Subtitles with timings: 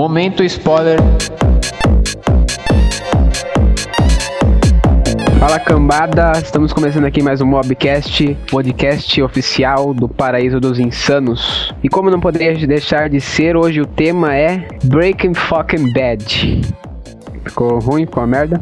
[0.00, 0.98] Momento spoiler.
[5.38, 11.74] Fala cambada, estamos começando aqui mais um Mobcast, podcast oficial do Paraíso dos Insanos.
[11.84, 16.62] E como não poderia deixar de ser, hoje o tema é Breaking Fucking Bad.
[17.44, 18.06] Ficou ruim?
[18.06, 18.58] Ficou uma merda?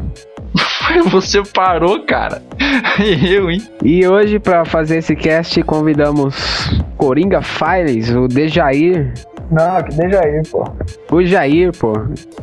[1.09, 2.43] Você parou, cara.
[3.25, 3.61] Eu, hein?
[3.81, 9.13] E hoje, para fazer esse cast, convidamos Coringa Files, o Dejair.
[9.51, 10.63] Não, que Dejair, pô.
[11.11, 11.93] O Jair, pô.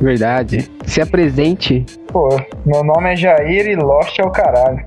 [0.01, 0.71] Verdade.
[0.85, 1.87] Se apresente.
[2.09, 2.29] Pô,
[2.65, 4.85] meu nome é Jair e Lost é o caralho.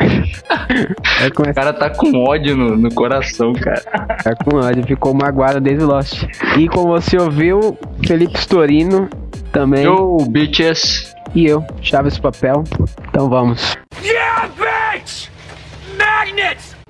[1.22, 3.82] É com O cara tá com ódio no, no coração, cara.
[4.24, 6.24] É com ódio, ficou magoado desde o Lost.
[6.58, 9.08] E como você ouviu, Felipe Storino
[9.52, 9.84] também.
[9.84, 11.14] Yo, bitches.
[11.34, 12.64] E eu, Chaves Papel.
[13.08, 13.76] Então vamos.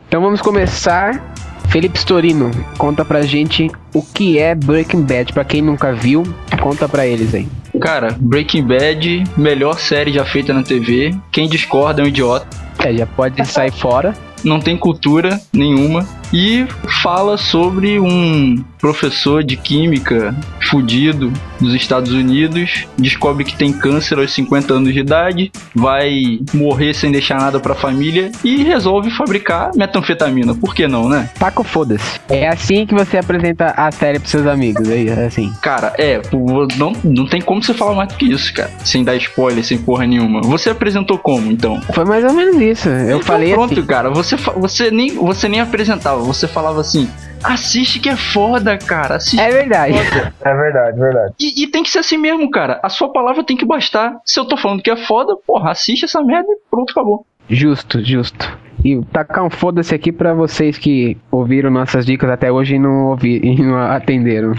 [0.09, 1.36] Então vamos começar.
[1.69, 5.33] Felipe Storino, conta pra gente o que é Breaking Bad.
[5.33, 6.23] Pra quem nunca viu,
[6.61, 7.47] conta pra eles aí.
[7.81, 11.15] Cara, Breaking Bad, melhor série já feita na TV.
[11.31, 12.47] Quem discorda é um idiota.
[12.85, 14.15] É, já pode sair fora.
[14.45, 16.07] Não tem cultura nenhuma.
[16.33, 16.67] E
[17.03, 20.35] fala sobre um professor de química
[20.69, 22.85] fudido dos Estados Unidos.
[22.99, 25.53] Descobre que tem câncer aos 50 anos de idade.
[25.75, 28.33] Vai morrer sem deixar nada pra família.
[28.45, 30.55] E resolve fabricar metanfetamina.
[30.55, 31.31] Por que não, né?
[31.39, 32.19] Taco foda-se.
[32.29, 35.53] É assim que você apresenta a série pros seus amigos, é é assim.
[35.63, 36.21] Cara, é,
[36.77, 38.71] não, não tem como você falar mais do que isso, cara.
[38.85, 40.41] Sem dar spoiler, sem porra nenhuma.
[40.43, 41.81] Você apresentou como, então?
[41.93, 42.89] Foi mais ou menos isso.
[42.89, 43.87] Eu Então falei pronto, assim.
[43.87, 44.11] cara.
[44.11, 46.23] Você, fa- você, nem, você nem apresentava.
[46.23, 47.07] Você falava assim:
[47.45, 49.17] assiste que é foda, cara.
[49.17, 49.39] Assiste.
[49.39, 49.95] É verdade.
[50.41, 51.35] É verdade, verdade.
[51.39, 52.81] E, e tem que ser assim mesmo, cara.
[52.83, 54.17] A sua palavra tem que bastar.
[54.25, 57.27] Se eu tô falando que é foda, porra, assiste essa merda e pronto, acabou.
[57.51, 58.59] Justo, justo.
[58.83, 63.07] E tacar um foda-se aqui pra vocês que ouviram nossas dicas até hoje e não,
[63.11, 64.53] ouvi, e não atenderam.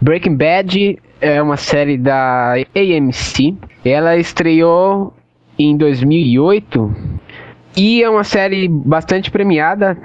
[0.00, 3.56] Breaking Bad é uma série da AMC.
[3.84, 5.14] Ela estreou
[5.58, 6.94] em 2008
[7.76, 9.96] e é uma série bastante premiada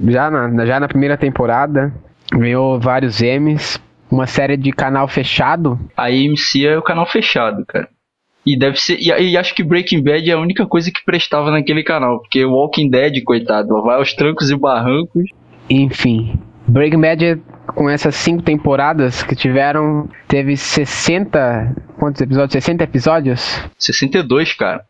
[0.00, 1.92] já na, já na primeira temporada.
[2.32, 3.80] Ganhou vários Emmys.
[4.10, 5.78] Uma série de canal fechado.
[5.96, 7.88] A AMC é o canal fechado, cara.
[8.44, 8.98] E deve ser.
[9.00, 12.20] E, e acho que Breaking Bad é a única coisa que prestava naquele canal.
[12.20, 15.28] Porque o Walking Dead, coitado, vai aos trancos e barrancos.
[15.68, 22.52] Enfim, Breaking Bad com essas cinco temporadas que tiveram, teve 60, quantos episódios?
[22.52, 23.62] 60 episódios?
[23.78, 24.84] 62, cara.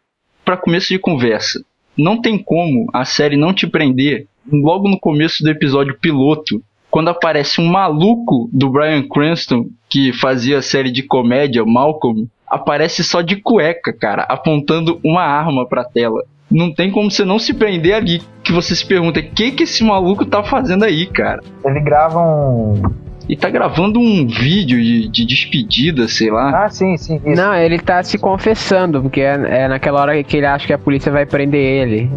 [0.45, 1.61] Pra começo de conversa,
[1.97, 7.09] não tem como a série não te prender logo no começo do episódio piloto, quando
[7.09, 13.21] aparece um maluco do Bryan Cranston que fazia a série de comédia, Malcolm, aparece só
[13.21, 16.23] de cueca, cara, apontando uma arma pra tela.
[16.51, 19.65] Não tem como você não se prender ali, que você se pergunta, o que que
[19.65, 21.43] esse maluco tá fazendo aí, cara?
[21.65, 22.81] Ele grava um.
[23.29, 26.65] E tá gravando um vídeo de, de despedida, sei lá.
[26.65, 27.21] Ah, sim, sim.
[27.25, 27.37] Isso.
[27.41, 30.79] Não, ele tá se confessando, porque é, é naquela hora que ele acha que a
[30.79, 32.11] polícia vai prender ele.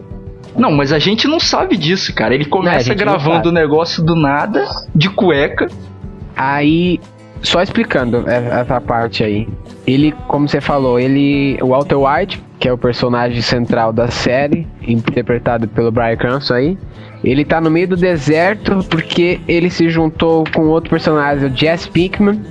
[0.55, 2.33] Não, mas a gente não sabe disso, cara.
[2.35, 5.67] Ele começa não gravando o negócio do nada, de cueca.
[6.35, 6.99] Aí,
[7.41, 9.47] só explicando e- essa parte aí.
[9.87, 11.57] Ele, como você falou, ele.
[11.61, 16.77] O Walter White, que é o personagem central da série, interpretado pelo Bryan Cranston aí.
[17.23, 21.87] Ele tá no meio do deserto porque ele se juntou com outro personagem, o Jess
[21.87, 22.41] Pinkman,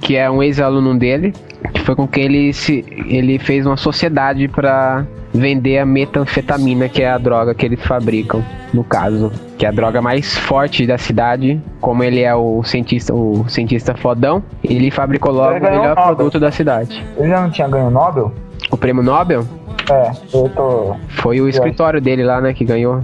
[0.00, 1.32] que é um ex-aluno dele,
[1.72, 7.02] que foi com quem ele se ele fez uma sociedade pra vender a metanfetamina, que
[7.02, 10.98] é a droga que eles fabricam, no caso, que é a droga mais forte da
[10.98, 11.60] cidade.
[11.80, 16.02] Como ele é o cientista, o cientista fodão, ele fabricou logo Ele o melhor o
[16.02, 17.02] produto da cidade.
[17.16, 18.32] Ele já não tinha ganho Nobel?
[18.70, 19.44] O prêmio Nobel
[19.90, 20.96] É, eu tô.
[21.08, 23.02] foi o escritório dele lá, né, que ganhou.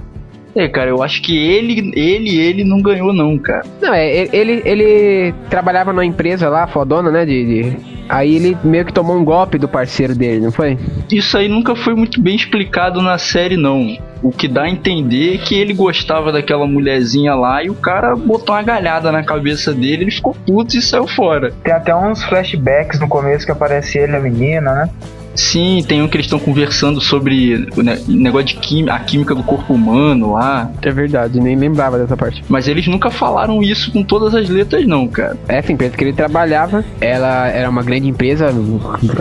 [0.55, 3.65] É, cara, eu acho que ele, ele, ele não ganhou, não, cara.
[3.81, 8.83] Não, é, ele, ele, trabalhava numa empresa lá, fodona, né, de, de- Aí ele meio
[8.83, 10.75] que tomou um golpe do parceiro dele, não foi?
[11.11, 13.95] Isso aí nunca foi muito bem explicado na série, não.
[14.23, 18.15] O que dá a entender é que ele gostava daquela mulherzinha lá e o cara
[18.15, 21.53] botou uma galhada na cabeça dele, ele ficou puto e saiu fora.
[21.63, 24.89] Tem até uns flashbacks no começo que aparece ele e a menina, né?
[25.35, 29.33] Sim, tem um que eles estão conversando sobre o ne- negócio de química, a química
[29.33, 30.69] do corpo humano lá.
[30.81, 32.43] É verdade, nem lembrava dessa parte.
[32.49, 35.37] Mas eles nunca falaram isso com todas as letras, não, cara.
[35.47, 38.53] Essa empresa que ele trabalhava, ela era uma grande empresa,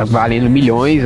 [0.06, 1.02] valendo milhões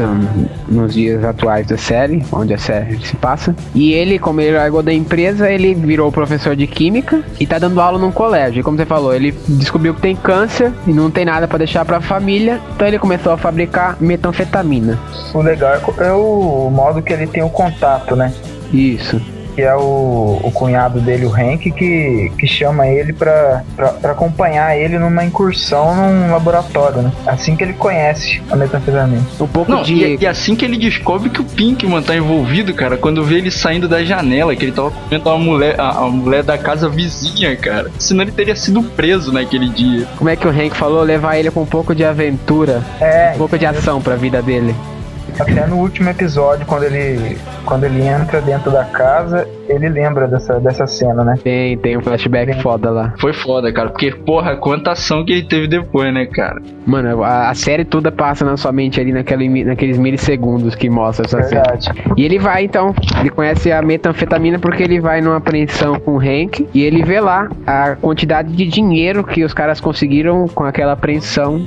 [0.69, 3.55] nos dias atuais da série, onde a série se passa.
[3.75, 7.81] E ele, como ele largou da empresa, ele virou professor de química e tá dando
[7.81, 8.61] aula num colégio.
[8.61, 11.85] E como você falou, ele descobriu que tem câncer e não tem nada pra deixar
[11.85, 14.92] pra família, então ele começou a fabricar metanfetamina.
[15.35, 18.33] O legal é é o modo que ele tem o contato, né?
[18.73, 19.21] Isso.
[19.55, 24.13] Que é o, o cunhado dele, o Hank, que, que chama ele pra, pra, pra
[24.13, 27.13] acompanhar ele numa incursão num laboratório, né?
[27.27, 29.23] Assim que ele conhece a metanfetamina.
[29.41, 29.95] Um pouco Não, de.
[29.95, 33.51] e, e assim que ele descobre que o Pinkman tá envolvido, cara, quando vê ele
[33.51, 37.55] saindo da janela, que ele tava comendo a mulher, a, a mulher da casa vizinha,
[37.57, 37.91] cara.
[37.99, 40.07] Senão ele teria sido preso naquele dia.
[40.17, 41.03] Como é que o Hank falou?
[41.03, 44.75] Levar ele com um pouco de aventura, É, um pouco de ação pra vida dele.
[45.39, 50.59] Até no último episódio, quando ele, quando ele entra dentro da casa, ele lembra dessa,
[50.61, 51.35] dessa cena, né?
[51.43, 53.15] Tem, tem um flashback foda lá.
[53.19, 56.61] Foi foda, cara, porque, porra, quanta ação que ele teve depois, né, cara?
[56.87, 61.27] Mano, a, a série toda passa na sua mente ali naquele, naqueles milissegundos que mostra
[61.27, 61.63] essa cena.
[61.63, 61.91] Verdade.
[62.17, 66.19] E ele vai então, ele conhece a metanfetamina porque ele vai numa apreensão com o
[66.19, 70.93] Hank e ele vê lá a quantidade de dinheiro que os caras conseguiram com aquela
[70.93, 71.67] apreensão.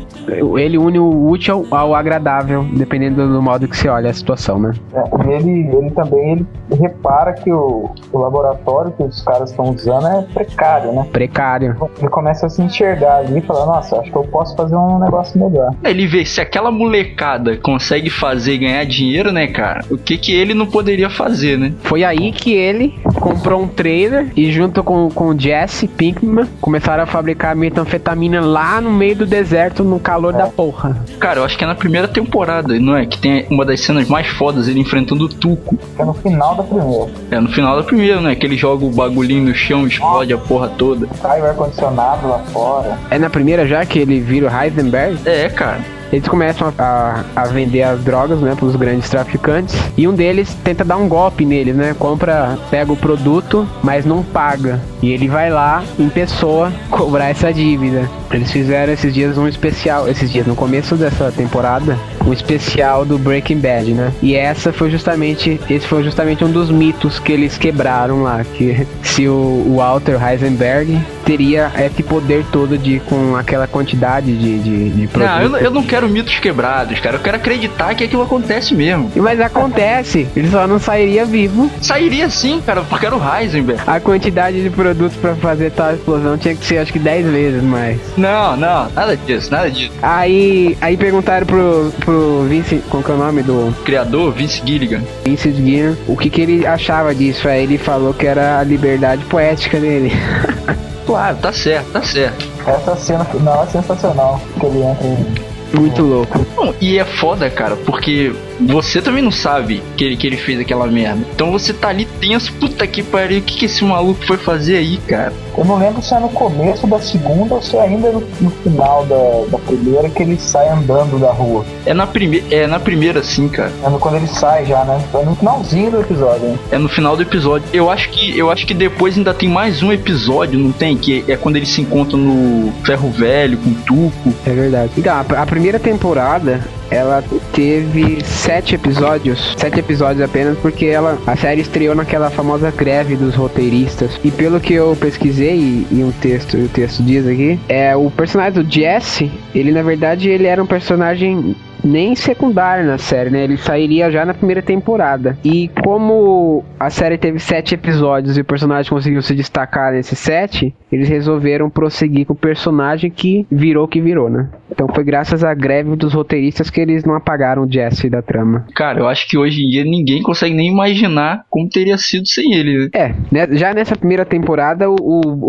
[0.58, 4.74] Ele une o útil ao agradável, dependendo do modo que você olha a situação, né?
[4.94, 9.66] É, e ele, ele também ele repara que o, o laboratório que os caras estão
[9.72, 11.08] usando é precário, né?
[11.12, 11.76] Precário.
[11.98, 15.00] Ele começa a se enxergar ali e fala, nossa, acho que eu posso fazer um
[15.00, 15.74] negócio melhor.
[15.84, 19.84] Ele vê se aquela molecada consegue fazer e ganhar dinheiro, né, cara?
[19.90, 21.74] O que que ele não poderia fazer, né?
[21.84, 27.04] Foi aí que ele comprou um trailer e junto com, com o Jesse Pinkman começaram
[27.04, 31.04] a fabricar metanfetamina lá no meio do deserto, no calor da porra.
[31.20, 33.06] Cara, eu acho que é na primeira temporada, não é?
[33.06, 35.78] Que tem uma das cenas mais fodas, ele enfrentando o Tuco.
[35.98, 37.12] É no final da primeira.
[37.32, 38.36] É no final da primeira, né?
[38.36, 41.08] Que ele joga o bagulhinho no chão, explode a porra toda.
[41.22, 42.98] Cai o ar-condicionado lá fora.
[43.10, 45.18] É na primeira já que ele vira o Heisenberg?
[45.26, 45.95] É, cara.
[46.12, 49.76] Eles começam a, a vender as drogas, né, para os grandes traficantes.
[49.98, 51.96] E um deles tenta dar um golpe neles, né?
[51.98, 54.80] Compra, pega o produto, mas não paga.
[55.02, 58.10] E ele vai lá, em pessoa, cobrar essa dívida.
[58.32, 63.18] Eles fizeram esses dias um especial, esses dias, no começo dessa temporada, um especial do
[63.18, 64.12] Breaking Bad, né?
[64.22, 68.86] E essa foi justamente, esse foi justamente um dos mitos que eles quebraram lá, que
[69.02, 75.08] se o, Walter Heisenberg teria esse poder todo de com aquela quantidade de, de, de
[75.08, 75.30] produto.
[75.30, 77.18] Não, eu, eu não quero mitos quebrados, cara.
[77.18, 79.12] Eu quero acreditar que aquilo acontece mesmo.
[79.16, 81.70] Mas acontece, ele só não sairia vivo.
[81.82, 83.82] Sairia sim, cara, porque era o Heisenberg.
[83.88, 87.64] A quantidade de produtos pra fazer tal explosão tinha que ser acho que 10 vezes
[87.64, 88.00] mais.
[88.18, 89.92] Não, não, nada disso, nada disso.
[90.02, 95.02] Aí, aí perguntaram pro, pro Vince, qual que é o nome do Criador, Vince Gilligan.
[95.24, 97.48] Vince Gilligan, o que que ele achava disso?
[97.48, 100.12] Aí ele falou que era a liberdade poética dele.
[101.06, 102.48] Claro, tá certo, tá certo.
[102.66, 104.42] Essa cena final é sensacional.
[104.60, 106.46] Que ele entra em Muito louco.
[106.56, 110.60] Não, e é foda, cara, porque você também não sabe que ele, que ele fez
[110.60, 111.20] aquela merda.
[111.34, 114.78] Então você tá ali tenso, puta que pariu, o que, que esse maluco foi fazer
[114.78, 115.34] aí, cara?
[115.58, 118.50] Eu não lembro se é no começo da segunda ou se é ainda no, no
[118.52, 119.16] final da,
[119.52, 121.66] da primeira que ele sai andando da rua.
[121.86, 123.72] É na, prime é na primeira, sim, cara.
[123.84, 125.02] É no- quando ele sai já, né?
[125.14, 126.60] É no finalzinho do episódio, né?
[126.72, 127.68] É no final do episódio.
[127.74, 130.98] Eu acho que eu acho que depois ainda tem mais um episódio, não tem?
[130.98, 134.34] Que é quando eles se encontram no Ferro Velho com o Tuco.
[134.46, 134.92] É verdade.
[134.98, 139.56] Então, a, a primeira temporada, ela teve sete episódios.
[139.58, 144.20] Sete episódios apenas, porque ela, a série estreou naquela famosa greve dos roteiristas.
[144.24, 148.10] E pelo que eu pesquisei, e, e um texto, o texto diz aqui, é o
[148.12, 153.44] personagem do Jesse, ele na verdade ele era um personagem nem secundário na série, né?
[153.44, 155.38] Ele sairia já na primeira temporada.
[155.44, 160.74] E como a série teve sete episódios e o personagem conseguiu se destacar nesses sete,
[160.92, 164.50] eles resolveram prosseguir com o personagem que virou o que virou, né?
[164.72, 168.66] Então foi graças à greve dos roteiristas que eles não apagaram o Jesse da trama.
[168.76, 172.54] Cara, eu acho que hoje em dia ninguém consegue nem imaginar como teria sido sem
[172.54, 172.80] ele.
[172.80, 172.90] né?
[172.94, 174.96] É, né, já nessa primeira temporada o,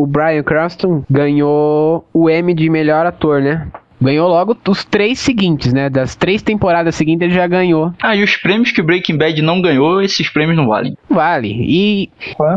[0.02, 3.66] o, Bryan Cranston ganhou o Emmy de melhor ator, né?
[4.00, 5.88] Ganhou logo os três seguintes, né?
[5.88, 7.92] Das três temporadas seguintes ele já ganhou.
[8.02, 10.96] Ah, e os prêmios que o Breaking Bad não ganhou, esses prêmios não valem.
[11.08, 11.48] Vale.
[11.48, 12.10] E,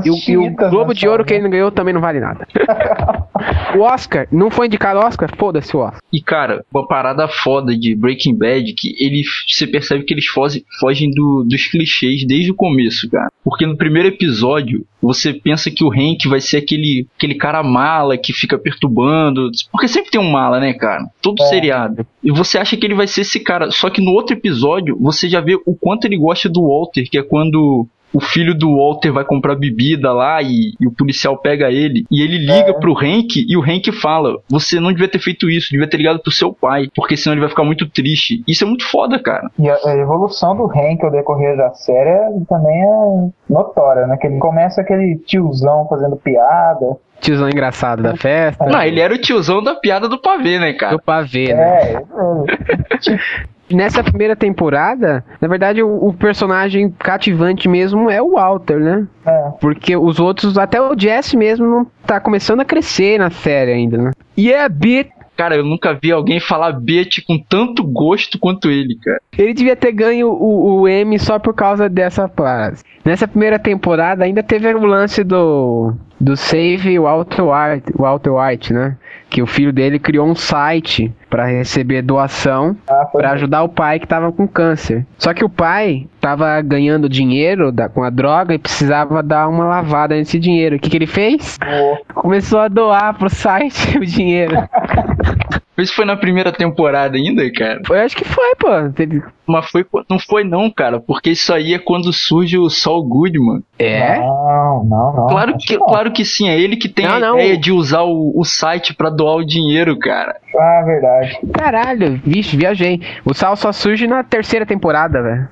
[0.05, 2.19] e o, e o Globo de Ouro sala, que ele não ganhou também não vale
[2.19, 2.47] nada.
[3.75, 5.29] o Oscar, não foi indicado ao Oscar?
[5.37, 5.99] Foda-se o Oscar.
[6.11, 10.63] E cara, uma parada foda de Breaking Bad que ele você percebe que eles fogem,
[10.79, 13.29] fogem do- dos clichês desde o começo, cara.
[13.43, 18.17] Porque no primeiro episódio você pensa que o Hank vai ser aquele aquele cara mala
[18.17, 21.05] que fica perturbando, porque sempre tem um mala, né, cara?
[21.21, 21.45] Todo É.
[21.47, 22.05] seriado.
[22.23, 25.29] E você acha que ele vai ser esse cara, só que no outro episódio você
[25.29, 29.11] já vê o quanto ele gosta do Walter, que é quando o filho do Walter
[29.11, 32.05] vai comprar bebida lá e, e o policial pega ele.
[32.09, 32.73] E ele liga É.
[32.73, 36.19] pro Hank e o Hank fala: Você não devia ter feito isso, devia ter ligado
[36.19, 38.43] pro seu pai, porque senão ele vai ficar muito triste.
[38.47, 39.49] Isso é muito foda, cara.
[39.59, 44.17] E a, a evolução do Hank ao decorrer da série é- também é notória, né?
[44.17, 46.97] Que ele começa aquele tiozão fazendo piada.
[47.21, 48.65] Tiozão engraçado da festa.
[48.65, 50.95] Não, ele era o tiozão da piada do pavê, né, cara?
[50.95, 51.91] Do pavê, né?
[51.91, 51.99] É, é,
[53.71, 59.07] nessa primeira temporada, na verdade, o, o personagem cativante mesmo é o Walter, né?
[59.25, 59.51] É.
[59.59, 63.97] Porque os outros, até o Jesse mesmo, não tá começando a crescer na série ainda,
[63.97, 64.11] né?
[64.35, 68.69] E é a bit Cara, eu nunca vi alguém falar bitch com tanto gosto quanto
[68.69, 69.21] ele, cara.
[69.37, 72.83] Ele devia ter ganho o, o M só por causa dessa frase.
[73.05, 78.97] Nessa primeira temporada ainda teve o lance do do Save Walter White, Walter White, né?
[79.29, 83.99] Que o filho dele criou um site para receber doação Ah, para ajudar o pai
[83.99, 85.05] que tava com câncer.
[85.17, 89.65] Só que o pai tava ganhando dinheiro da- com a droga e precisava dar uma
[89.65, 90.75] lavada nesse dinheiro.
[90.77, 91.57] O que, que ele fez?
[91.59, 91.99] boa.
[92.15, 94.55] Começou a doar pro site o dinheiro.
[95.81, 97.81] Isso foi na primeira temporada ainda, cara.
[97.89, 98.67] Eu acho que foi, pô.
[98.95, 103.03] Teve- Mas foi, não foi não, cara, porque isso aí é quando surge o Saul
[103.03, 103.61] Goodman.
[103.77, 104.19] É?
[104.19, 105.27] Não, não, não.
[105.27, 105.85] Claro que, não.
[105.87, 107.35] claro que sim, é ele que tem Não, a não.
[107.39, 110.35] ideia de usar o, o site pra doar o dinheiro, cara.
[110.55, 111.39] Ah, verdade.
[111.53, 113.01] Caralho, vixe, viajei.
[113.23, 115.47] O Sal só surge na terceira temporada, velho.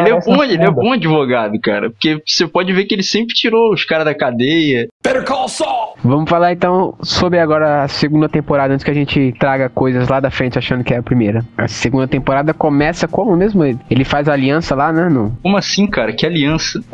[0.00, 3.34] Ele é bom, ele é bom advogado, cara, porque você pode ver que ele sempre
[3.34, 4.88] tirou os caras da cadeia.
[6.02, 10.20] Vamos falar então sobre agora a segunda temporada, antes que a gente traga coisas lá
[10.20, 11.44] da frente achando que é a primeira.
[11.56, 13.64] A segunda temporada começa como mesmo?
[13.64, 15.08] Ele Ele faz aliança lá, né?
[15.08, 15.36] No...
[15.42, 16.12] Como assim, cara?
[16.12, 16.80] Que aliança?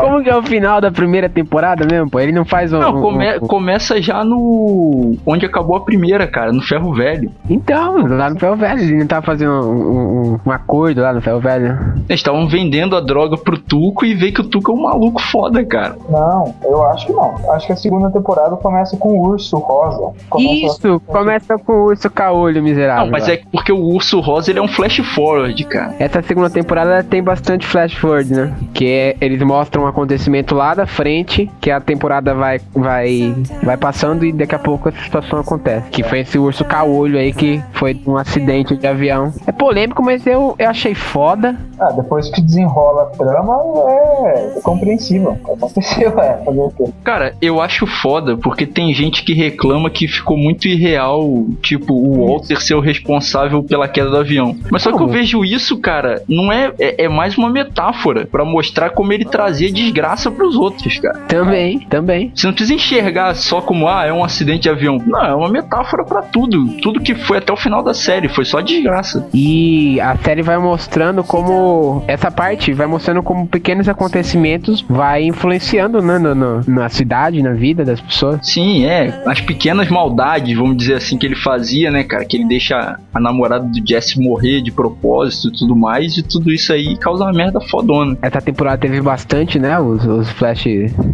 [0.00, 2.18] Como que é o final da primeira temporada mesmo, pô?
[2.20, 2.78] Ele não faz um.
[2.78, 5.16] Não, come- um- começa já no.
[5.26, 7.30] onde acabou a primeira, cara, no Ferro Velho.
[7.48, 11.20] Então, lá no Ferro Velho, ele não tá fazendo um, um- um acordo lá no
[11.20, 11.78] Ferro Velho.
[12.08, 15.20] Eles estavam vendendo a droga pro Tuco e vê que o Tuco é um maluco
[15.20, 15.96] foda, cara.
[16.08, 17.34] Não, eu acho que não.
[17.52, 20.12] Acho que a segunda temporada começa com o urso rosa.
[20.28, 23.04] Começa- Isso, começa com o urso caolho miserável.
[23.04, 23.34] Não, mas lá.
[23.34, 25.94] é porque o Urso Rosa ele é um flash forward, cara.
[25.98, 28.52] Essa segunda temporada tem bastante flash forward, né?
[28.74, 33.76] Que é, eles mostram um acontecimento lá da frente, que a temporada vai, vai, vai
[33.76, 35.88] passando e daqui a pouco essa situação acontece.
[35.90, 39.32] Que foi esse urso caolho aí que foi um acidente de avião.
[39.46, 41.56] É polêmico, mas eu, eu achei foda.
[41.78, 43.56] Ah, depois que desenrola a trama,
[43.90, 45.38] é compreensível.
[45.44, 46.42] Aconteceu, é.
[46.44, 46.84] Fazer o quê?
[47.04, 52.26] Cara, eu acho foda porque tem gente que reclama que ficou muito irreal, tipo, o
[52.26, 54.56] Walter ser o responsável pela queda do avião.
[54.70, 56.72] Mas só que eu vejo isso, cara, não é.
[56.78, 61.18] É, é mais uma metáfora pra mostrar como ele trazia desgraça pros outros, cara.
[61.28, 62.32] Também, também.
[62.34, 64.98] Você não precisa enxergar só como, ah, é um acidente de avião.
[65.06, 66.66] Não, é uma metáfora pra tudo.
[66.82, 69.28] Tudo que foi até o final da série foi só desgraça.
[69.34, 72.02] E a série vai mostrando como.
[72.06, 77.52] Essa parte vai mostrando como pequenos acontecimentos vai influenciando né, no- no- na cidade, na
[77.52, 78.40] vida das pessoas.
[78.42, 79.22] Sim, é.
[79.26, 82.24] As pequenas maldades, vamos dizer assim, que ele fazia, né, cara?
[82.24, 86.16] Que ele deixa a namorada do Jesse morrer de propósito e tudo mais.
[86.16, 88.16] E tudo isso aí causa uma merda fodona.
[88.22, 89.78] Essa temporada teve bastante, né?
[89.78, 90.64] Os, os flash,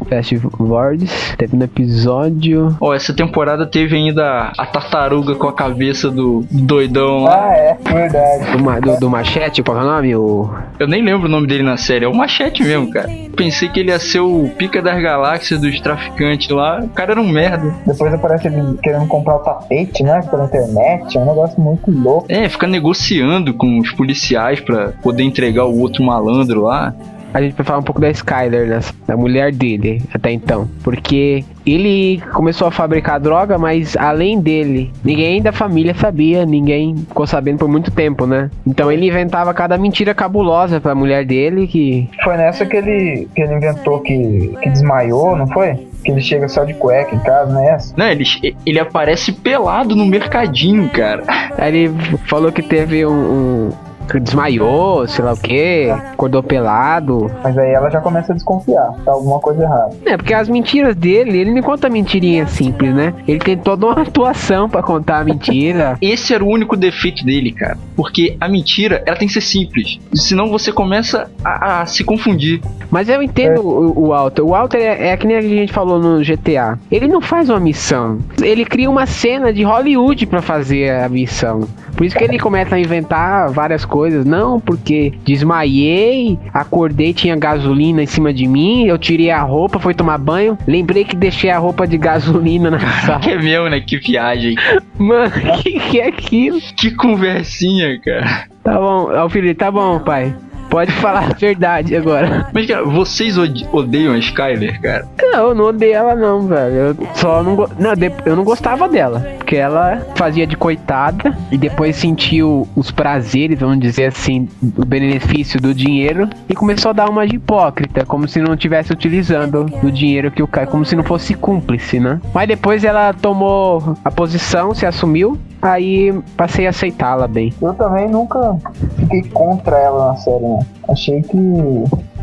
[0.09, 1.35] flash forwards.
[1.37, 2.76] Teve no episódio.
[2.80, 7.49] Ó, essa temporada teve ainda a tartaruga com a cabeça do doidão lá.
[7.49, 8.56] Ah, é, verdade.
[8.56, 10.16] Do, do, do machete, qual é o nome?
[10.16, 10.50] O.
[10.78, 12.04] Eu nem lembro o nome dele na série.
[12.04, 13.09] É o Machete mesmo, cara.
[13.37, 16.80] Pensei que ele ia ser o pica das galáxias dos traficantes lá.
[16.80, 17.75] O cara era um merda.
[17.87, 20.21] Depois aparece ele querendo comprar o tapete, né?
[20.30, 21.16] Pela internet.
[21.16, 22.26] É um negócio muito louco.
[22.28, 26.94] É, fica negociando com os policiais pra poder entregar o outro malandro lá.
[27.35, 28.81] A gente vai falar um pouco da Skyler, né?
[29.09, 30.69] Da mulher dele, até então.
[30.85, 37.26] Porque ele começou a fabricar droga, mas além dele, ninguém da família sabia, ninguém ficou
[37.26, 38.50] sabendo por muito tempo, né?
[38.64, 42.09] Então ele inventava cada mentira cabulosa pra mulher dele que.
[42.23, 45.75] Foi nessa que ele, que ele inventou que, que desmaiou, não foi?
[46.05, 47.95] Que ele chega só de cueca em casa, não é essa?
[47.97, 48.25] Não, ele,
[48.64, 51.25] ele aparece pelado no mercadinho, cara.
[51.59, 51.95] Aí ele
[52.26, 53.11] falou que teve um.
[53.11, 53.84] um
[54.20, 57.30] desmaiou, sei lá o que, acordou pelado.
[57.42, 58.92] Mas aí ela já começa a desconfiar.
[59.04, 59.96] Tá alguma coisa errada.
[60.04, 63.14] É, porque as mentiras dele, ele não conta mentirinha simples, né?
[63.26, 65.96] Ele tem toda uma atuação pra contar a mentira.
[66.00, 67.78] Esse era o único defeito dele, cara.
[67.96, 69.99] Porque a mentira, ela tem que ser simples.
[70.14, 72.61] Senão você começa a, a se confundir.
[72.90, 74.42] Mas eu entendo o, o Walter.
[74.42, 76.78] O Walter é, é que nem a gente falou no GTA.
[76.90, 78.18] Ele não faz uma missão.
[78.42, 81.66] Ele cria uma cena de Hollywood pra fazer a missão.
[81.96, 83.94] Por isso que ele começa a inventar várias coisas.
[84.25, 89.95] Não, porque desmaiei, acordei, tinha gasolina em cima de mim, eu tirei a roupa, fui
[89.95, 93.21] tomar banho, lembrei que deixei a roupa de gasolina na sala.
[93.21, 93.81] Que é meu, né?
[93.81, 94.57] Que viagem.
[94.99, 95.31] Mano,
[95.63, 96.61] que que é aquilo?
[96.77, 98.47] Que conversinha, cara.
[98.63, 100.35] Tá bom, Felipe, tá bom, pai.
[100.75, 102.49] Pode falar a verdade agora.
[102.52, 105.07] Mas, cara, vocês odeiam a Skyler, cara?
[105.23, 106.75] Não, eu não odeio ela não, velho.
[106.75, 107.71] Eu só não, go...
[107.78, 107.93] não,
[108.26, 109.21] eu não gostava dela.
[109.38, 115.61] Porque ela fazia de coitada e depois sentiu os prazeres, vamos dizer assim, o benefício
[115.61, 119.93] do dinheiro e começou a dar uma de hipócrita, como se não estivesse utilizando o
[119.93, 122.21] dinheiro que o cara, como se não fosse cúmplice, né?
[122.35, 127.50] Mas depois ela tomou a posição, se assumiu Aí passei a aceitá-la bem.
[127.62, 128.54] Eu também nunca
[128.99, 130.59] fiquei contra ela na série, né?
[130.87, 131.38] Achei que.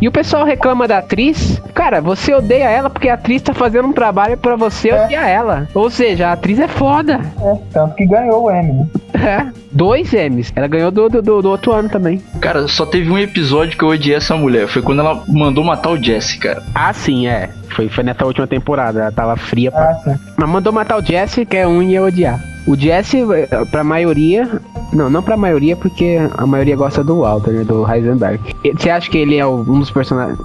[0.02, 1.62] E o pessoal reclama da atriz.
[1.76, 5.06] Cara, você odeia ela porque a atriz tá fazendo um trabalho para você é.
[5.06, 5.68] odiar ela.
[5.76, 7.22] Ou seja, a atriz é foda.
[7.40, 8.88] É, tanto que ganhou o Emmy, né?
[9.22, 10.52] É, dois M's.
[10.56, 12.20] Ela ganhou do, do, do, outro ano também.
[12.40, 14.68] Cara, só teve um episódio que eu odiei essa mulher.
[14.68, 16.64] Foi quando ela mandou matar o Jesse, cara.
[16.74, 17.50] Ah, sim, é.
[17.70, 19.02] Foi, foi nessa última temporada.
[19.02, 19.92] Ela tava fria pra.
[19.92, 20.20] Ah, sim.
[20.36, 22.42] Mas mandou matar o Jesse, que é um ia odiar.
[22.66, 23.20] O Jesse,
[23.70, 24.48] pra maioria.
[24.94, 27.64] Não, não pra maioria, porque a maioria gosta do Walter, né?
[27.64, 28.56] Do Heisenberg.
[28.78, 29.91] Você acha que ele é um dos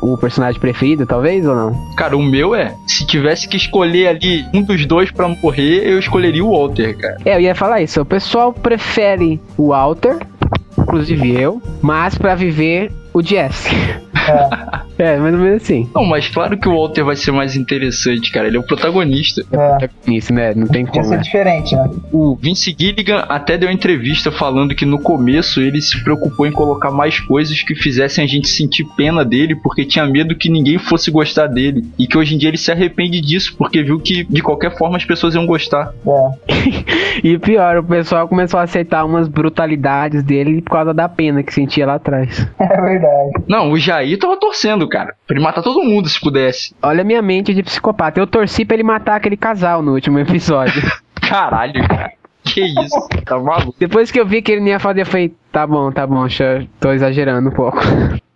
[0.02, 1.94] O personagem preferido, talvez, ou não?
[1.96, 2.74] Cara, o meu é.
[2.86, 7.16] Se tivesse que escolher ali um dos dois pra morrer, eu escolheria o Walter, cara.
[7.24, 8.00] É, eu ia falar isso.
[8.00, 10.18] O pessoal prefere o Walter,
[10.78, 13.74] inclusive eu, mas para viver o Jesse.
[14.28, 14.85] É.
[14.98, 15.88] é, mais ou menos assim.
[15.94, 18.46] Não, mas claro que o Walter vai ser mais interessante, cara.
[18.46, 19.42] Ele é o protagonista.
[19.52, 19.88] É.
[20.10, 20.54] Isso, né?
[20.54, 20.96] Não tem como.
[20.96, 21.22] Vai ser né?
[21.22, 21.90] diferente, né?
[22.12, 26.52] O Vince Gilligan até deu uma entrevista falando que no começo ele se preocupou em
[26.52, 30.78] colocar mais coisas que fizessem a gente sentir pena dele, porque tinha medo que ninguém
[30.78, 31.84] fosse gostar dele.
[31.98, 34.96] E que hoje em dia ele se arrepende disso, porque viu que de qualquer forma
[34.96, 35.92] as pessoas iam gostar.
[36.06, 37.20] É.
[37.22, 41.52] e pior, o pessoal começou a aceitar umas brutalidades dele por causa da pena que
[41.52, 42.46] sentia lá atrás.
[42.58, 43.44] É verdade.
[43.46, 45.14] Não, o Jair tava torcendo, cara.
[45.26, 46.74] Pra ele matar todo mundo se pudesse.
[46.82, 48.20] Olha a minha mente de psicopata.
[48.20, 50.82] Eu torci pra ele matar aquele casal no último episódio.
[51.20, 52.12] Caralho, cara.
[52.44, 53.08] Que isso?
[53.24, 53.74] Tá maluco?
[53.78, 56.26] Depois que eu vi que ele não ia fazer, eu falei, tá bom, tá bom,
[56.78, 57.78] tô exagerando um pouco.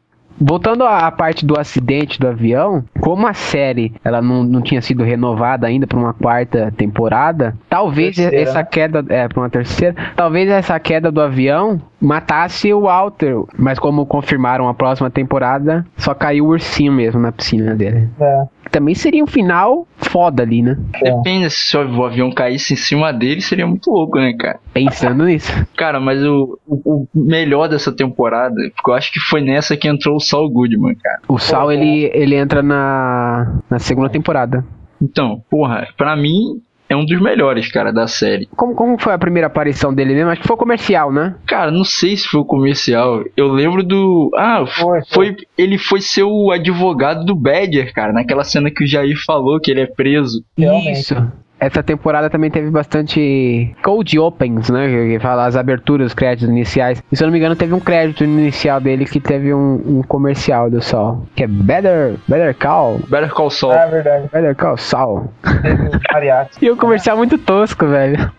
[0.43, 5.05] Voltando à parte do acidente do avião, como a série ela não, não tinha sido
[5.05, 8.43] renovada ainda para uma quarta temporada, talvez terceira.
[8.43, 13.79] essa queda é para uma terceira, talvez essa queda do avião matasse o Walter, mas
[13.79, 18.09] como confirmaram a próxima temporada, só caiu o ursinho mesmo na piscina dele.
[18.21, 18.45] É.
[18.71, 20.79] Também seria um final foda ali, né?
[20.95, 21.11] É.
[21.11, 24.61] Depende se o avião caísse em cima dele, seria muito louco, né, cara?
[24.73, 25.53] Pensando nisso.
[25.77, 29.89] Cara, mas o, o, o melhor dessa temporada, porque eu acho que foi nessa que
[29.89, 31.21] entrou o Saul Goodman, cara.
[31.29, 34.65] O Saul, ele, ele entra na, na segunda temporada.
[35.03, 36.61] Então, porra, pra mim,
[36.91, 38.47] é um dos melhores, cara, da série.
[38.57, 40.31] Como, como foi a primeira aparição dele mesmo?
[40.31, 41.37] Acho que foi comercial, né?
[41.47, 43.23] Cara, não sei se foi comercial.
[43.37, 44.31] Eu lembro do.
[44.37, 45.37] Ah, foi, foi.
[45.57, 49.71] Ele foi ser o advogado do Badger, cara, naquela cena que o Jair falou que
[49.71, 50.45] ele é preso.
[50.59, 51.15] Isso
[51.61, 54.89] essa temporada também teve bastante cold opens, né?
[54.89, 57.03] Que fala as aberturas, os créditos iniciais.
[57.13, 60.03] E se eu não me engano, teve um crédito inicial dele que teve um, um
[60.03, 61.27] comercial do Sol.
[61.37, 63.01] Que é Better, Better Call.
[63.09, 63.75] Better Call Sol.
[63.75, 64.29] É verdade.
[64.33, 65.31] Better Call Sol.
[66.63, 68.33] e o comercial muito tosco, velho.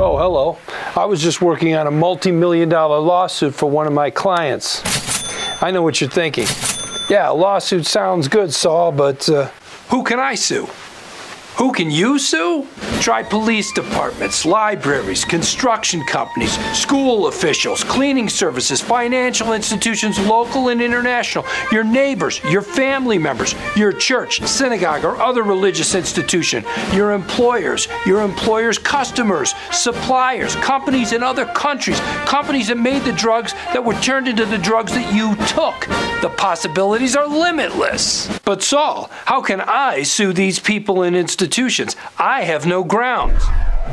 [0.00, 0.56] Oh, hello.
[0.94, 4.82] I was just working on a multi million dollar lawsuit for one of my clients.
[5.60, 6.46] I know what you're thinking.
[7.08, 9.46] Yeah, lawsuit sounds good, Saul, but uh,
[9.88, 10.68] who can I sue?
[11.58, 12.68] Who can you sue?
[13.00, 21.44] Try police departments, libraries, construction companies, school officials, cleaning services, financial institutions, local and international,
[21.72, 28.22] your neighbors, your family members, your church, synagogue, or other religious institution, your employers, your
[28.22, 34.28] employers' customers, suppliers, companies in other countries, companies that made the drugs that were turned
[34.28, 35.88] into the drugs that you took.
[36.22, 38.28] The possibilities are limitless.
[38.44, 41.47] But Saul, how can I sue these people and institutions?
[41.48, 41.96] Institutions.
[42.18, 43.42] I have no grounds.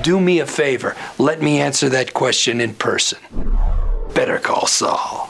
[0.03, 0.95] Do me a favor.
[1.17, 3.19] Let me answer that question in person.
[4.13, 5.29] Better call Saul.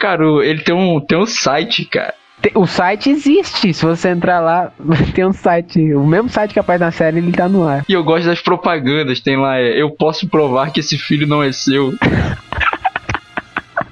[0.00, 2.14] Cara, ele tem um, tem um site, cara.
[2.54, 4.72] O site existe, se você entrar lá,
[5.12, 7.84] tem um site, o mesmo site que aparece na série, ele tá no ar.
[7.88, 11.42] E eu gosto das propagandas, tem lá, é, eu posso provar que esse filho não
[11.42, 11.92] é seu.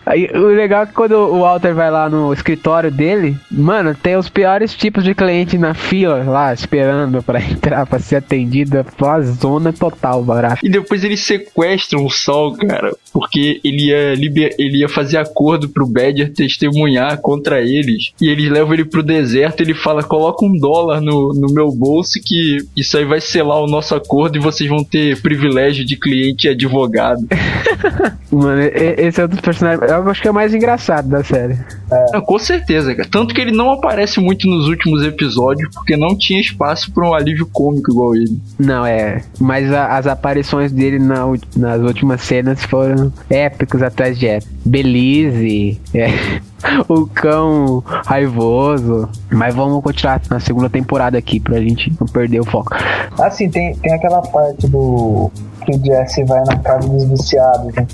[0.06, 4.16] Aí, o legal é que quando o Walter vai lá no escritório dele, mano, tem
[4.16, 8.78] os piores tipos de cliente na fila lá, esperando para entrar, pra ser atendido.
[8.78, 10.64] É uma zona total, barato.
[10.64, 14.54] E depois eles sequestram o Sol, cara, porque ele ia, liber...
[14.58, 18.12] ele ia fazer acordo pro Badger testemunhar contra eles.
[18.20, 22.20] E eles levam ele pro deserto ele fala: coloca um dólar no, no meu bolso
[22.24, 26.46] que isso aí vai selar o nosso acordo e vocês vão ter privilégio de cliente
[26.46, 27.26] e advogado.
[28.30, 29.90] Mano, esse é um dos personagens.
[29.96, 31.58] Eu acho que é o mais engraçado da série.
[31.90, 32.20] É.
[32.20, 33.08] Com certeza, cara.
[33.10, 37.14] Tanto que ele não aparece muito nos últimos episódios, porque não tinha espaço para um
[37.14, 38.38] alívio cômico igual ele.
[38.58, 39.22] Não, é.
[39.40, 41.24] Mas a, as aparições dele na,
[41.56, 44.52] nas últimas cenas foram épicos atrás de épico.
[44.64, 46.08] Belize, é,
[46.88, 49.08] o cão raivoso.
[49.30, 52.74] Mas vamos continuar na segunda temporada aqui pra gente não perder o foco.
[53.18, 55.30] Assim, tem, tem aquela parte do
[55.64, 57.86] que o Jesse vai na casa dos viciados, né?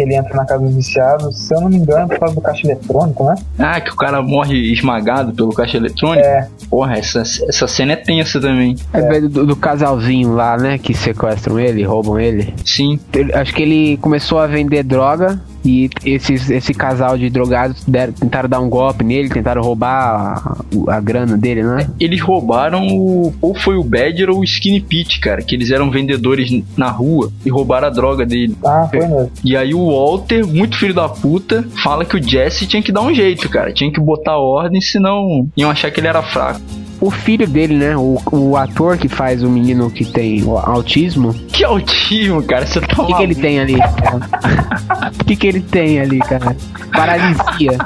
[0.00, 2.40] Que ele entra na casa dos viciados, se eu não me engano, por causa do
[2.40, 3.34] caixa eletrônico, né?
[3.58, 6.26] Ah, que o cara morre esmagado pelo caixa eletrônico?
[6.26, 6.48] É.
[6.70, 8.76] Porra, essa, essa cena é tensa também.
[8.94, 9.20] É, é.
[9.20, 10.78] Do, do, casalzinho lá, né?
[10.78, 12.54] Que sequestram ele, roubam ele.
[12.64, 12.98] Sim.
[13.12, 18.12] Ele, acho que ele começou a vender droga e esses, esse casal de drogados deram,
[18.12, 20.42] tentaram dar um golpe nele, tentaram roubar
[20.88, 21.88] a, a grana dele, né?
[21.98, 25.90] Eles roubaram o, ou foi o Badger ou o Skinny Pete, cara, que eles eram
[25.90, 28.56] vendedores na rua e roubaram a droga dele.
[28.64, 29.30] Ah, foi mesmo.
[29.44, 33.02] E aí o Walter, muito filho da puta, fala que o Jesse tinha que dar
[33.02, 33.72] um jeito, cara.
[33.72, 36.60] Tinha que botar ordem, senão iam achar que ele era fraco
[37.00, 37.96] o filho dele, né?
[37.96, 41.32] O, o ator que faz o menino que tem autismo.
[41.48, 42.66] Que autismo, cara?
[42.66, 43.76] Você tá O que, que ele tem ali?
[45.20, 46.56] O que, que ele tem ali, cara?
[46.92, 47.78] Paralisia.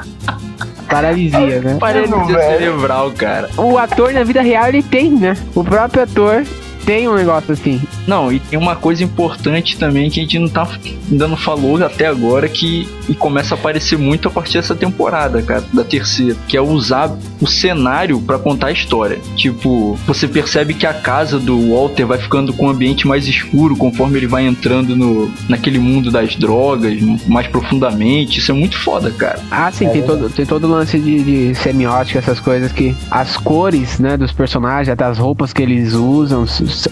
[0.89, 1.77] Paralisia, né?
[1.79, 3.49] Paralisia cerebral, cara.
[3.57, 5.35] O ator na vida real ele tem, né?
[5.55, 6.43] O próprio ator
[6.85, 7.81] tem um negócio assim.
[8.07, 10.67] Não, e tem uma coisa importante também que a gente não tá
[11.11, 15.41] ainda não falou até agora que e começa a aparecer muito a partir dessa temporada,
[15.41, 19.19] cara, da terceira, que é usar o cenário para contar a história.
[19.35, 23.75] Tipo, você percebe que a casa do Walter vai ficando com um ambiente mais escuro
[23.75, 28.39] conforme ele vai entrando no naquele mundo das drogas mais profundamente.
[28.39, 29.39] Isso é muito foda, cara.
[29.51, 32.95] Ah, sim, é tem, todo, tem todo o lance de, de semiótica, essas coisas que
[33.11, 36.45] as cores, né, dos personagens, até as roupas que eles usam,